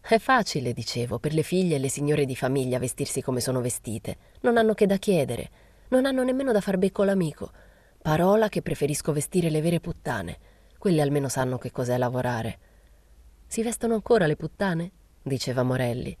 È 0.00 0.18
facile, 0.18 0.72
dicevo, 0.72 1.18
per 1.18 1.34
le 1.34 1.42
figlie 1.42 1.76
e 1.76 1.78
le 1.78 1.88
signore 1.88 2.24
di 2.24 2.34
famiglia 2.34 2.78
vestirsi 2.78 3.22
come 3.22 3.40
sono 3.40 3.60
vestite. 3.60 4.16
Non 4.40 4.56
hanno 4.56 4.74
che 4.74 4.86
da 4.86 4.96
chiedere. 4.96 5.50
Non 5.88 6.06
hanno 6.06 6.24
nemmeno 6.24 6.52
da 6.52 6.60
far 6.60 6.78
becco 6.78 7.04
l'amico. 7.04 7.50
Parola 8.00 8.48
che 8.48 8.62
preferisco 8.62 9.12
vestire 9.12 9.50
le 9.50 9.60
vere 9.60 9.80
puttane. 9.80 10.38
Quelle 10.78 11.02
almeno 11.02 11.28
sanno 11.28 11.58
che 11.58 11.70
cos'è 11.70 11.96
lavorare. 11.96 12.58
Si 13.46 13.62
vestono 13.62 13.94
ancora 13.94 14.26
le 14.26 14.36
puttane? 14.36 14.92
diceva 15.22 15.62
Morelli. 15.62 16.16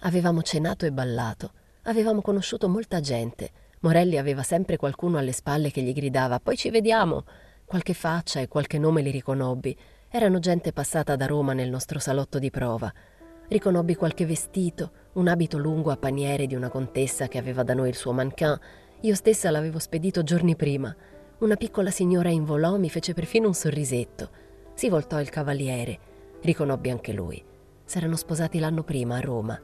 Avevamo 0.00 0.42
cenato 0.42 0.84
e 0.84 0.92
ballato, 0.92 1.52
avevamo 1.82 2.20
conosciuto 2.22 2.68
molta 2.68 3.00
gente. 3.00 3.50
Morelli 3.80 4.18
aveva 4.18 4.42
sempre 4.42 4.76
qualcuno 4.76 5.18
alle 5.18 5.32
spalle 5.32 5.70
che 5.70 5.82
gli 5.82 5.92
gridava 5.92 6.40
Poi 6.40 6.56
ci 6.56 6.70
vediamo. 6.70 7.24
Qualche 7.72 7.94
faccia 7.94 8.40
e 8.40 8.48
qualche 8.48 8.78
nome 8.78 9.00
li 9.00 9.10
riconobbi. 9.10 9.74
Erano 10.10 10.40
gente 10.40 10.74
passata 10.74 11.16
da 11.16 11.24
Roma 11.24 11.54
nel 11.54 11.70
nostro 11.70 11.98
salotto 11.98 12.38
di 12.38 12.50
prova. 12.50 12.92
Riconobbi 13.48 13.94
qualche 13.94 14.26
vestito, 14.26 14.90
un 15.14 15.26
abito 15.26 15.56
lungo 15.56 15.90
a 15.90 15.96
paniere 15.96 16.46
di 16.46 16.54
una 16.54 16.68
contessa 16.68 17.28
che 17.28 17.38
aveva 17.38 17.62
da 17.62 17.72
noi 17.72 17.88
il 17.88 17.94
suo 17.94 18.12
mannequin. 18.12 18.58
Io 19.00 19.14
stessa 19.14 19.50
l'avevo 19.50 19.78
spedito 19.78 20.22
giorni 20.22 20.54
prima. 20.54 20.94
Una 21.38 21.56
piccola 21.56 21.90
signora 21.90 22.28
involò, 22.28 22.76
mi 22.76 22.90
fece 22.90 23.14
perfino 23.14 23.46
un 23.46 23.54
sorrisetto. 23.54 24.28
Si 24.74 24.90
voltò 24.90 25.18
il 25.18 25.30
cavaliere. 25.30 25.98
Riconobbi 26.42 26.90
anche 26.90 27.14
lui. 27.14 27.42
S'erano 27.86 28.16
sposati 28.16 28.58
l'anno 28.58 28.82
prima 28.82 29.16
a 29.16 29.20
Roma. 29.20 29.58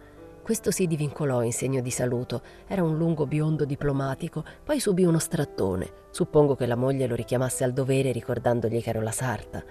Questo 0.49 0.71
si 0.71 0.87
divincolò 0.87 1.43
in 1.43 1.53
segno 1.53 1.83
di 1.83 1.91
saluto. 1.91 2.41
Era 2.67 2.83
un 2.83 2.97
lungo 2.97 3.27
biondo 3.27 3.67
diplomatico, 3.67 4.43
poi 4.65 4.81
subì 4.81 5.05
uno 5.05 5.19
strattone. 5.19 6.07
Suppongo 6.11 6.55
che 6.55 6.65
la 6.65 6.75
moglie 6.75 7.07
lo 7.07 7.15
richiamasse 7.15 7.65
al 7.65 7.75
dovere 7.75 8.13
ricordandogli 8.13 8.83
che 8.83 8.89
ero 8.89 9.03
la 9.03 9.11
sarta. 9.11 9.63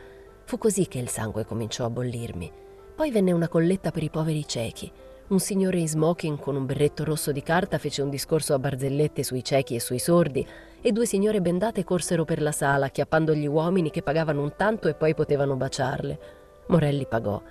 Fu 0.46 0.60
così 0.60 0.88
che 0.88 1.00
il 1.00 1.10
sangue 1.10 1.46
cominciò 1.46 1.86
a 1.86 1.90
bollirmi. 1.90 2.52
Poi 2.96 3.10
venne 3.10 3.32
una 3.32 3.48
colletta 3.48 3.90
per 3.90 4.04
i 4.04 4.12
poveri 4.12 4.48
ciechi. 4.48 4.92
Un 5.30 5.40
signore 5.40 5.80
in 5.80 5.88
smoking 5.88 6.38
con 6.38 6.56
un 6.56 6.68
berretto 6.68 7.04
rosso 7.04 7.32
di 7.32 7.42
carta 7.42 7.80
fece 7.80 8.04
un 8.04 8.12
discorso 8.12 8.54
a 8.54 8.60
barzellette 8.60 9.24
sui 9.24 9.44
ciechi 9.44 9.74
e 9.74 9.80
sui 9.80 9.98
sordi 9.98 10.46
e 10.80 10.92
due 10.92 11.08
signore 11.08 11.42
bendate 11.42 11.84
corsero 11.84 12.24
per 12.24 12.40
la 12.40 12.52
sala, 12.52 12.86
acchiappando 12.86 13.34
gli 13.34 13.48
uomini 13.48 13.90
che 13.90 14.04
pagavano 14.04 14.44
un 14.44 14.54
tanto 14.56 14.88
e 14.90 14.94
poi 14.94 15.16
potevano 15.16 15.56
baciarle. 15.56 16.20
Morelli 16.68 17.08
pagò. 17.08 17.42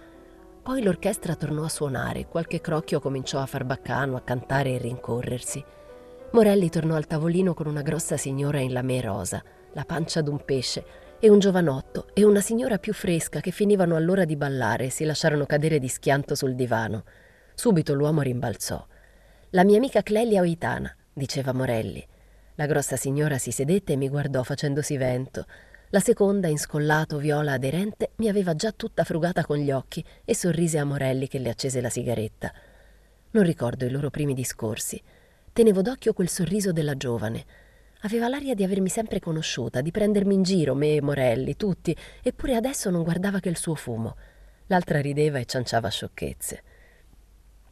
Poi 0.66 0.82
l'orchestra 0.82 1.36
tornò 1.36 1.62
a 1.62 1.68
suonare, 1.68 2.26
qualche 2.26 2.60
crocchio 2.60 2.98
cominciò 2.98 3.38
a 3.38 3.46
far 3.46 3.62
baccano, 3.62 4.16
a 4.16 4.22
cantare 4.22 4.74
e 4.74 4.78
rincorrersi. 4.78 5.64
Morelli 6.32 6.68
tornò 6.70 6.96
al 6.96 7.06
tavolino 7.06 7.54
con 7.54 7.68
una 7.68 7.82
grossa 7.82 8.16
signora 8.16 8.58
in 8.58 8.72
lamè 8.72 9.00
rosa, 9.00 9.40
la 9.74 9.84
pancia 9.84 10.22
d'un 10.22 10.44
pesce, 10.44 10.84
e 11.20 11.28
un 11.28 11.38
giovanotto 11.38 12.08
e 12.14 12.24
una 12.24 12.40
signora 12.40 12.78
più 12.78 12.92
fresca 12.92 13.38
che 13.38 13.52
finivano 13.52 13.94
allora 13.94 14.24
di 14.24 14.34
ballare 14.34 14.86
e 14.86 14.90
si 14.90 15.04
lasciarono 15.04 15.46
cadere 15.46 15.78
di 15.78 15.86
schianto 15.86 16.34
sul 16.34 16.56
divano. 16.56 17.04
Subito 17.54 17.94
l'uomo 17.94 18.22
rimbalzò. 18.22 18.84
La 19.50 19.62
mia 19.62 19.76
amica 19.76 20.02
Clelia 20.02 20.40
Oitana, 20.40 20.92
diceva 21.12 21.52
Morelli. 21.52 22.04
La 22.56 22.66
grossa 22.66 22.96
signora 22.96 23.38
si 23.38 23.52
sedette 23.52 23.92
e 23.92 23.96
mi 23.96 24.08
guardò 24.08 24.42
facendosi 24.42 24.96
vento. 24.96 25.44
La 25.96 26.02
seconda, 26.02 26.46
in 26.48 26.58
scollato 26.58 27.16
viola 27.16 27.52
aderente, 27.52 28.10
mi 28.16 28.28
aveva 28.28 28.54
già 28.54 28.70
tutta 28.70 29.02
frugata 29.02 29.46
con 29.46 29.56
gli 29.56 29.70
occhi 29.70 30.04
e 30.26 30.34
sorrise 30.34 30.76
a 30.76 30.84
Morelli 30.84 31.26
che 31.26 31.38
le 31.38 31.48
accese 31.48 31.80
la 31.80 31.88
sigaretta. 31.88 32.52
Non 33.30 33.42
ricordo 33.42 33.86
i 33.86 33.90
loro 33.90 34.10
primi 34.10 34.34
discorsi. 34.34 35.02
Tenevo 35.54 35.80
d'occhio 35.80 36.12
quel 36.12 36.28
sorriso 36.28 36.70
della 36.70 36.98
giovane. 36.98 37.46
Aveva 38.00 38.28
l'aria 38.28 38.54
di 38.54 38.62
avermi 38.62 38.90
sempre 38.90 39.20
conosciuta, 39.20 39.80
di 39.80 39.90
prendermi 39.90 40.34
in 40.34 40.42
giro, 40.42 40.74
me 40.74 40.96
e 40.96 41.00
Morelli, 41.00 41.56
tutti, 41.56 41.96
eppure 42.22 42.56
adesso 42.56 42.90
non 42.90 43.02
guardava 43.02 43.40
che 43.40 43.48
il 43.48 43.56
suo 43.56 43.74
fumo. 43.74 44.16
L'altra 44.66 45.00
rideva 45.00 45.38
e 45.38 45.46
cianciava 45.46 45.88
sciocchezze. 45.88 46.62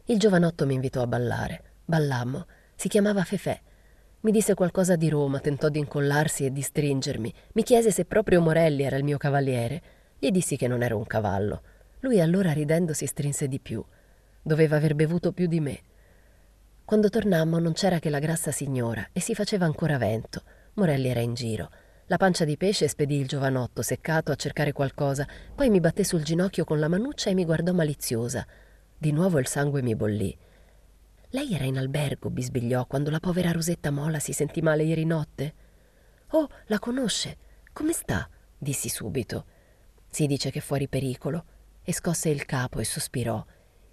Il 0.07 0.19
giovanotto 0.19 0.65
mi 0.65 0.73
invitò 0.73 1.03
a 1.03 1.07
ballare. 1.07 1.63
Ballammo. 1.85 2.47
Si 2.75 2.89
chiamava 2.89 3.23
Fefè. 3.23 3.61
Mi 4.25 4.31
disse 4.31 4.55
qualcosa 4.55 4.97
di 4.97 5.11
Roma, 5.11 5.39
tentò 5.39 5.69
di 5.69 5.79
incollarsi 5.79 6.47
e 6.47 6.51
di 6.51 6.63
stringermi. 6.63 7.31
Mi 7.53 7.63
chiese 7.63 7.91
se 7.91 8.07
proprio 8.07 8.41
Morelli 8.41 8.83
era 8.83 8.97
il 8.97 9.05
mio 9.05 9.19
cavaliere. 9.19 9.83
Gli 10.19 10.31
dissi 10.31 10.57
che 10.57 10.67
non 10.67 10.83
ero 10.83 10.97
un 10.97 11.05
cavallo. 11.05 11.61
Lui 12.01 12.23
allora 12.23 12.51
ridendo 12.53 12.95
si 12.95 13.05
strinse 13.05 13.49
di 13.49 13.61
più. 13.61 13.85
Doveva 14.41 14.77
aver 14.77 14.95
bevuto 14.95 15.33
più 15.33 15.47
di 15.47 15.61
me. 15.61 15.81
Quando 16.87 17.11
tornammo 17.11 17.59
non 17.59 17.75
c'era 17.75 17.99
che 17.99 18.09
la 18.09 18.19
grassa 18.19 18.51
signora 18.51 19.07
e 19.13 19.21
si 19.21 19.35
faceva 19.35 19.67
ancora 19.67 19.99
vento. 19.99 20.41
Morelli 20.75 21.09
era 21.09 21.21
in 21.21 21.35
giro. 21.35 21.69
La 22.07 22.17
pancia 22.17 22.47
di 22.47 22.57
pesce 22.57 22.89
spedì 22.89 23.17
il 23.17 23.29
giovanotto 23.29 23.83
seccato 23.83 24.33
a 24.33 24.37
cercare 24.37 24.73
qualcosa, 24.73 25.29
poi 25.55 25.69
mi 25.69 25.81
batté 25.81 26.03
sul 26.03 26.23
ginocchio 26.23 26.65
con 26.65 26.79
la 26.79 26.89
manuccia 26.89 27.29
e 27.29 27.35
mi 27.35 27.45
guardò 27.45 27.75
maliziosa. 27.75 28.47
Di 28.97 29.13
nuovo 29.13 29.39
il 29.39 29.47
sangue 29.47 29.83
mi 29.83 29.95
bollì. 29.95 30.35
Lei 31.35 31.53
era 31.53 31.65
in 31.65 31.79
albergo, 31.79 32.31
bisbigliò, 32.31 32.87
quando 32.87 33.11
la 33.11 33.19
povera 33.19 33.51
Rosetta 33.51 33.91
Mola 33.91 34.21
si 34.21 34.33
sentì 34.33 34.63
male 34.63 34.85
ieri 34.85 35.05
notte. 35.05 35.55
Oh, 36.29 36.49
la 36.67 36.79
conosce. 36.79 37.39
Come 37.73 37.93
sta? 37.93 38.31
dissi 38.57 38.89
subito. 38.89 39.45
Si 40.09 40.29
dice 40.29 40.53
che 40.53 40.61
è 40.61 40.63
fuori 40.63 40.87
pericolo. 40.87 41.45
E 41.83 41.93
scosse 41.93 42.29
il 42.29 42.45
capo 42.45 42.79
e 42.79 42.85
sospirò. 42.85 43.45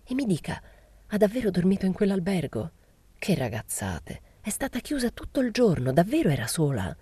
E 0.03 0.13
mi 0.13 0.27
dica, 0.27 0.61
ha 1.07 1.17
davvero 1.17 1.49
dormito 1.49 1.87
in 1.87 1.93
quell'albergo? 1.93 2.71
Che 3.17 3.33
ragazzate! 3.33 4.21
È 4.39 4.51
stata 4.51 4.77
chiusa 4.77 5.09
tutto 5.09 5.39
il 5.39 5.51
giorno, 5.51 5.91
davvero 5.91 6.29
era 6.29 6.45
sola. 6.45 6.95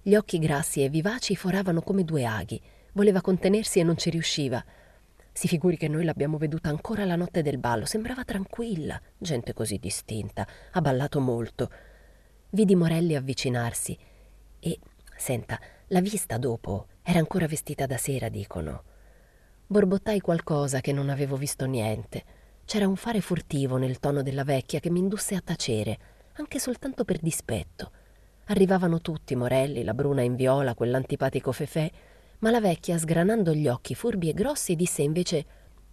Gli 0.00 0.14
occhi 0.14 0.38
grassi 0.38 0.82
e 0.82 0.88
vivaci 0.88 1.36
foravano 1.36 1.82
come 1.82 2.04
due 2.04 2.24
aghi. 2.24 2.58
Voleva 2.92 3.20
contenersi 3.20 3.78
e 3.78 3.82
non 3.82 3.98
ci 3.98 4.08
riusciva. 4.08 4.64
Si 5.32 5.48
figuri 5.48 5.76
che 5.76 5.88
noi 5.88 6.04
l'abbiamo 6.04 6.38
veduta 6.38 6.68
ancora 6.68 7.04
la 7.04 7.16
notte 7.16 7.42
del 7.42 7.58
ballo, 7.58 7.86
sembrava 7.86 8.24
tranquilla, 8.24 9.00
gente 9.16 9.52
così 9.52 9.78
distinta, 9.78 10.46
ha 10.72 10.80
ballato 10.80 11.20
molto. 11.20 11.70
Vidi 12.50 12.74
Morelli 12.74 13.14
avvicinarsi 13.14 13.96
e, 14.58 14.78
senta, 15.16 15.58
la 15.88 16.00
vista 16.00 16.36
dopo 16.36 16.86
era 17.02 17.18
ancora 17.18 17.46
vestita 17.46 17.86
da 17.86 17.96
sera, 17.96 18.28
dicono. 18.28 18.84
Borbottai 19.66 20.20
qualcosa 20.20 20.80
che 20.80 20.92
non 20.92 21.08
avevo 21.08 21.36
visto 21.36 21.64
niente. 21.64 22.24
C'era 22.64 22.88
un 22.88 22.96
fare 22.96 23.20
furtivo 23.20 23.76
nel 23.76 24.00
tono 24.00 24.22
della 24.22 24.44
vecchia 24.44 24.80
che 24.80 24.90
mi 24.90 24.98
indusse 24.98 25.36
a 25.36 25.40
tacere, 25.40 25.98
anche 26.34 26.58
soltanto 26.58 27.04
per 27.04 27.18
dispetto. 27.20 27.92
Arrivavano 28.46 29.00
tutti, 29.00 29.36
Morelli, 29.36 29.84
la 29.84 29.94
bruna 29.94 30.22
in 30.22 30.34
viola, 30.34 30.74
quell'antipatico 30.74 31.52
Fefè, 31.52 31.90
ma 32.40 32.50
la 32.50 32.60
vecchia, 32.60 32.98
sgranando 32.98 33.54
gli 33.54 33.68
occhi 33.68 33.94
furbi 33.94 34.28
e 34.28 34.34
grossi, 34.34 34.76
disse 34.76 35.02
invece 35.02 35.46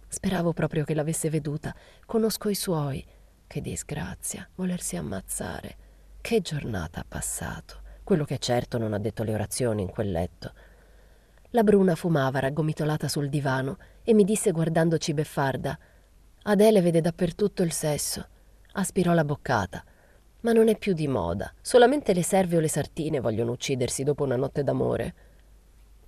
Speravo 0.08 0.52
proprio 0.52 0.84
che 0.84 0.94
l'avesse 0.94 1.28
veduta. 1.28 1.74
Conosco 2.06 2.48
i 2.48 2.54
suoi. 2.54 3.04
Che 3.46 3.60
disgrazia, 3.60 4.48
volersi 4.54 4.96
ammazzare. 4.96 5.76
Che 6.20 6.40
giornata 6.40 7.00
ha 7.00 7.04
passato. 7.06 7.80
Quello 8.02 8.24
che 8.24 8.38
certo 8.38 8.78
non 8.78 8.94
ha 8.94 8.98
detto 8.98 9.22
le 9.22 9.34
orazioni 9.34 9.82
in 9.82 9.90
quel 9.90 10.10
letto. 10.10 10.52
La 11.50 11.62
bruna 11.62 11.94
fumava 11.94 12.38
raggomitolata 12.38 13.08
sul 13.08 13.28
divano 13.28 13.78
e 14.02 14.14
mi 14.14 14.24
disse 14.24 14.50
guardandoci 14.50 15.14
beffarda 15.14 15.78
Adele 16.44 16.80
vede 16.80 17.02
dappertutto 17.02 17.62
il 17.62 17.72
sesso. 17.72 18.26
Aspirò 18.72 19.12
la 19.12 19.24
boccata. 19.24 19.84
Ma 20.40 20.52
non 20.52 20.68
è 20.68 20.78
più 20.78 20.94
di 20.94 21.06
moda. 21.06 21.52
Solamente 21.60 22.14
le 22.14 22.22
serve 22.22 22.56
o 22.56 22.60
le 22.60 22.68
sartine 22.68 23.20
vogliono 23.20 23.52
uccidersi 23.52 24.02
dopo 24.02 24.24
una 24.24 24.36
notte 24.36 24.62
d'amore. 24.62 25.14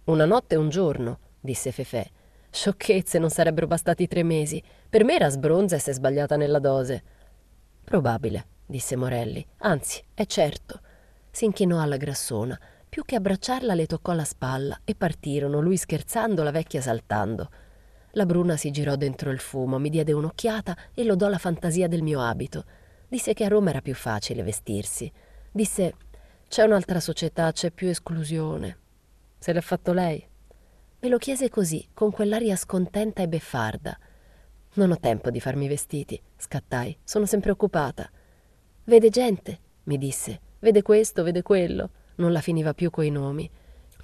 Una 0.05 0.25
notte 0.25 0.55
e 0.55 0.59
un 0.59 0.69
giorno, 0.69 1.19
disse 1.41 1.73
Fefè. 1.73 2.09
Sciocchezze, 2.51 3.19
non 3.19 3.31
sarebbero 3.31 3.67
bastati 3.67 4.09
tre 4.09 4.23
mesi. 4.23 4.63
Per 4.89 5.05
me 5.05 5.15
era 5.15 5.29
sbronza 5.29 5.77
e 5.77 5.79
s'è 5.79 5.93
sbagliata 5.93 6.37
nella 6.37 6.59
dose. 6.59 7.03
Probabile, 7.85 8.47
disse 8.67 8.97
Morelli. 8.97 9.47
Anzi, 9.59 10.03
è 10.15 10.25
certo. 10.27 10.81
Si 11.31 11.45
inchinò 11.45 11.81
alla 11.81 11.97
grassona. 11.97 12.59
Più 12.89 13.05
che 13.05 13.15
abbracciarla 13.15 13.75
le 13.75 13.87
toccò 13.87 14.13
la 14.15 14.25
spalla 14.25 14.81
e 14.85 14.97
partirono, 14.97 15.61
lui 15.61 15.77
scherzando, 15.77 16.43
la 16.43 16.51
vecchia 16.51 16.81
saltando. 16.81 17.51
La 18.15 18.27
bruna 18.27 18.57
si 18.57 18.73
girò 18.73 18.97
dentro 18.97 19.31
il 19.31 19.39
fumo, 19.39 19.79
mi 19.79 19.91
diede 19.91 20.13
un'occhiata 20.13 20.77
e 20.93 21.05
lodò 21.05 21.29
la 21.29 21.39
fantasia 21.39 21.87
del 21.87 22.03
mio 22.03 22.21
abito. 22.21 22.65
Disse 23.07 23.33
che 23.33 23.45
a 23.45 23.49
Roma 23.49 23.71
era 23.71 23.81
più 23.81 23.95
facile 23.95 24.43
vestirsi. 24.43 25.11
Disse: 25.53 25.95
C'è 26.49 26.65
un'altra 26.65 26.99
società, 26.99 27.53
c'è 27.53 27.71
più 27.71 27.87
esclusione. 27.87 28.79
Se 29.43 29.55
l'è 29.55 29.63
fatto 29.63 29.95
lei? 29.95 30.23
Me 30.99 31.09
lo 31.09 31.17
chiese 31.17 31.49
così, 31.49 31.89
con 31.95 32.11
quell'aria 32.11 32.57
scontenta 32.57 33.23
e 33.23 33.29
beffarda. 33.29 33.99
Non 34.75 34.91
ho 34.91 34.99
tempo 35.01 35.31
di 35.31 35.41
farmi 35.41 35.67
vestiti, 35.67 36.21
scattai, 36.37 36.99
sono 37.03 37.25
sempre 37.25 37.51
occupata. 37.51 38.11
Vede 38.85 39.09
gente, 39.09 39.59
mi 39.85 39.97
disse, 39.97 40.41
vede 40.59 40.83
questo, 40.83 41.23
vede 41.23 41.41
quello. 41.41 41.91
Non 42.17 42.33
la 42.33 42.43
finiva 42.43 42.75
più 42.75 42.91
coi 42.91 43.09
nomi. 43.09 43.51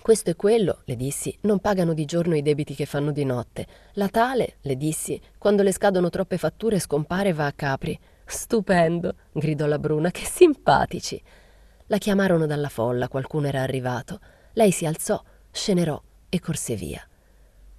Questo 0.01 0.31
e 0.31 0.37
quello, 0.37 0.81
le 0.87 0.97
dissi, 0.97 1.37
non 1.43 1.59
pagano 1.59 1.93
di 1.93 2.07
giorno 2.07 2.35
i 2.35 2.41
debiti 2.41 2.75
che 2.75 2.87
fanno 2.87 3.13
di 3.13 3.27
notte. 3.27 3.67
La 3.93 4.09
tale, 4.09 4.57
le 4.63 4.77
dissi, 4.79 5.21
quando 5.37 5.63
le 5.63 5.73
scadono 5.73 6.09
troppe 6.09 6.39
fatture 6.39 6.79
scompare 6.79 7.29
e 7.29 7.35
va 7.35 7.45
a 7.45 7.53
Capri. 7.53 7.99
Stupendo, 8.25 9.17
gridò 9.33 9.67
la 9.67 9.79
Bruna, 9.79 10.11
che 10.11 10.25
simpatici. 10.25 11.23
La 11.89 11.99
chiamarono 11.99 12.47
dalla 12.47 12.71
folla, 12.71 13.09
qualcuno 13.09 13.49
era 13.49 13.61
arrivato. 13.61 14.19
Lei 14.57 14.71
si 14.71 14.87
alzò, 14.87 15.23
scenerò 15.51 16.01
e 16.31 16.41
corse 16.41 16.77
via. 16.77 17.07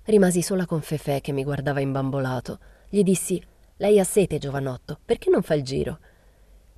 Rimasi 0.04 0.44
sola 0.44 0.68
con 0.68 0.82
Fefè 0.82 1.22
che 1.22 1.32
mi 1.32 1.44
guardava 1.44 1.80
imbambolato. 1.80 2.60
Gli 2.88 3.02
dissi: 3.02 3.42
Lei 3.78 4.00
ha 4.00 4.04
sete, 4.04 4.38
giovanotto, 4.38 5.00
perché 5.04 5.32
non 5.32 5.42
fa 5.42 5.56
il 5.56 5.64
giro? 5.64 5.98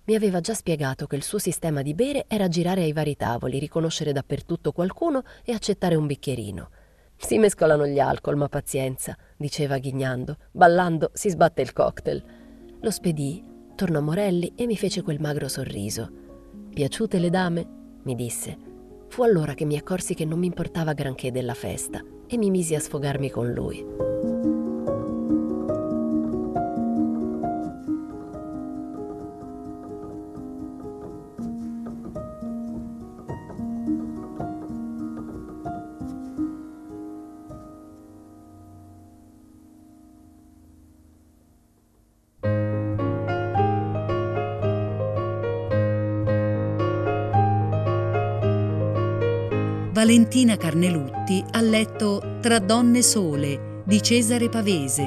Mi 0.05 0.15
aveva 0.15 0.39
già 0.39 0.53
spiegato 0.53 1.05
che 1.05 1.17
il 1.17 1.23
suo 1.23 1.37
sistema 1.37 1.81
di 1.81 1.93
bere 1.93 2.23
era 2.29 2.47
girare 2.47 2.83
ai 2.83 2.93
vari 2.93 3.17
tavoli, 3.17 3.59
riconoscere 3.59 4.13
dappertutto 4.13 4.71
qualcuno 4.71 5.21
e 5.43 5.51
accettare 5.51 5.95
un 5.95 6.07
bicchierino. 6.07 6.69
Si 7.17 7.37
mescolano 7.37 7.85
gli 7.85 7.99
alcol, 7.99 8.37
ma 8.37 8.47
pazienza, 8.47 9.17
diceva 9.35 9.79
ghignando. 9.79 10.37
Ballando 10.51 11.11
si 11.13 11.29
sbatte 11.29 11.61
il 11.61 11.73
cocktail. 11.73 12.23
Lo 12.79 12.89
spedì, 12.89 13.43
tornò 13.75 13.99
Morelli 13.99 14.53
e 14.55 14.65
mi 14.65 14.77
fece 14.77 15.01
quel 15.01 15.19
magro 15.19 15.49
sorriso. 15.49 16.09
Piaciute 16.73 17.19
le 17.19 17.29
dame? 17.29 17.67
mi 18.03 18.15
disse. 18.15 18.68
Fu 19.09 19.23
allora 19.23 19.55
che 19.55 19.65
mi 19.65 19.75
accorsi 19.75 20.13
che 20.13 20.23
non 20.23 20.37
mi 20.39 20.45
importava 20.45 20.93
granché 20.93 21.31
della 21.31 21.55
festa 21.55 22.01
e 22.27 22.37
mi 22.37 22.51
misi 22.51 22.75
a 22.75 22.79
sfogarmi 22.79 23.31
con 23.31 23.51
lui. 23.51 23.83
Valentina 50.09 50.57
Carnelutti 50.57 51.45
ha 51.51 51.61
letto 51.61 52.37
Tra 52.41 52.57
donne 52.57 53.03
sole 53.03 53.83
di 53.85 54.01
Cesare 54.01 54.49
Pavese, 54.49 55.03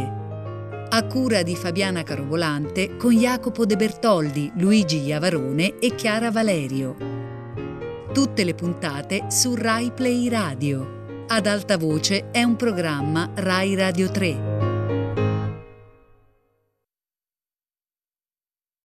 a 0.90 1.04
cura 1.06 1.42
di 1.42 1.56
Fabiana 1.56 2.04
Carovolante 2.04 2.96
con 2.96 3.10
Jacopo 3.10 3.66
De 3.66 3.74
Bertoldi, 3.74 4.52
Luigi 4.58 5.00
Iavarone 5.00 5.80
e 5.80 5.96
Chiara 5.96 6.30
Valerio. 6.30 6.94
Tutte 8.12 8.44
le 8.44 8.54
puntate 8.54 9.24
su 9.26 9.56
Rai 9.56 9.90
Play 9.90 10.28
Radio. 10.28 11.24
Ad 11.26 11.46
alta 11.46 11.76
voce 11.76 12.30
è 12.30 12.44
un 12.44 12.54
programma 12.54 13.28
Rai 13.34 13.74
Radio 13.74 14.08
3. 14.08 14.51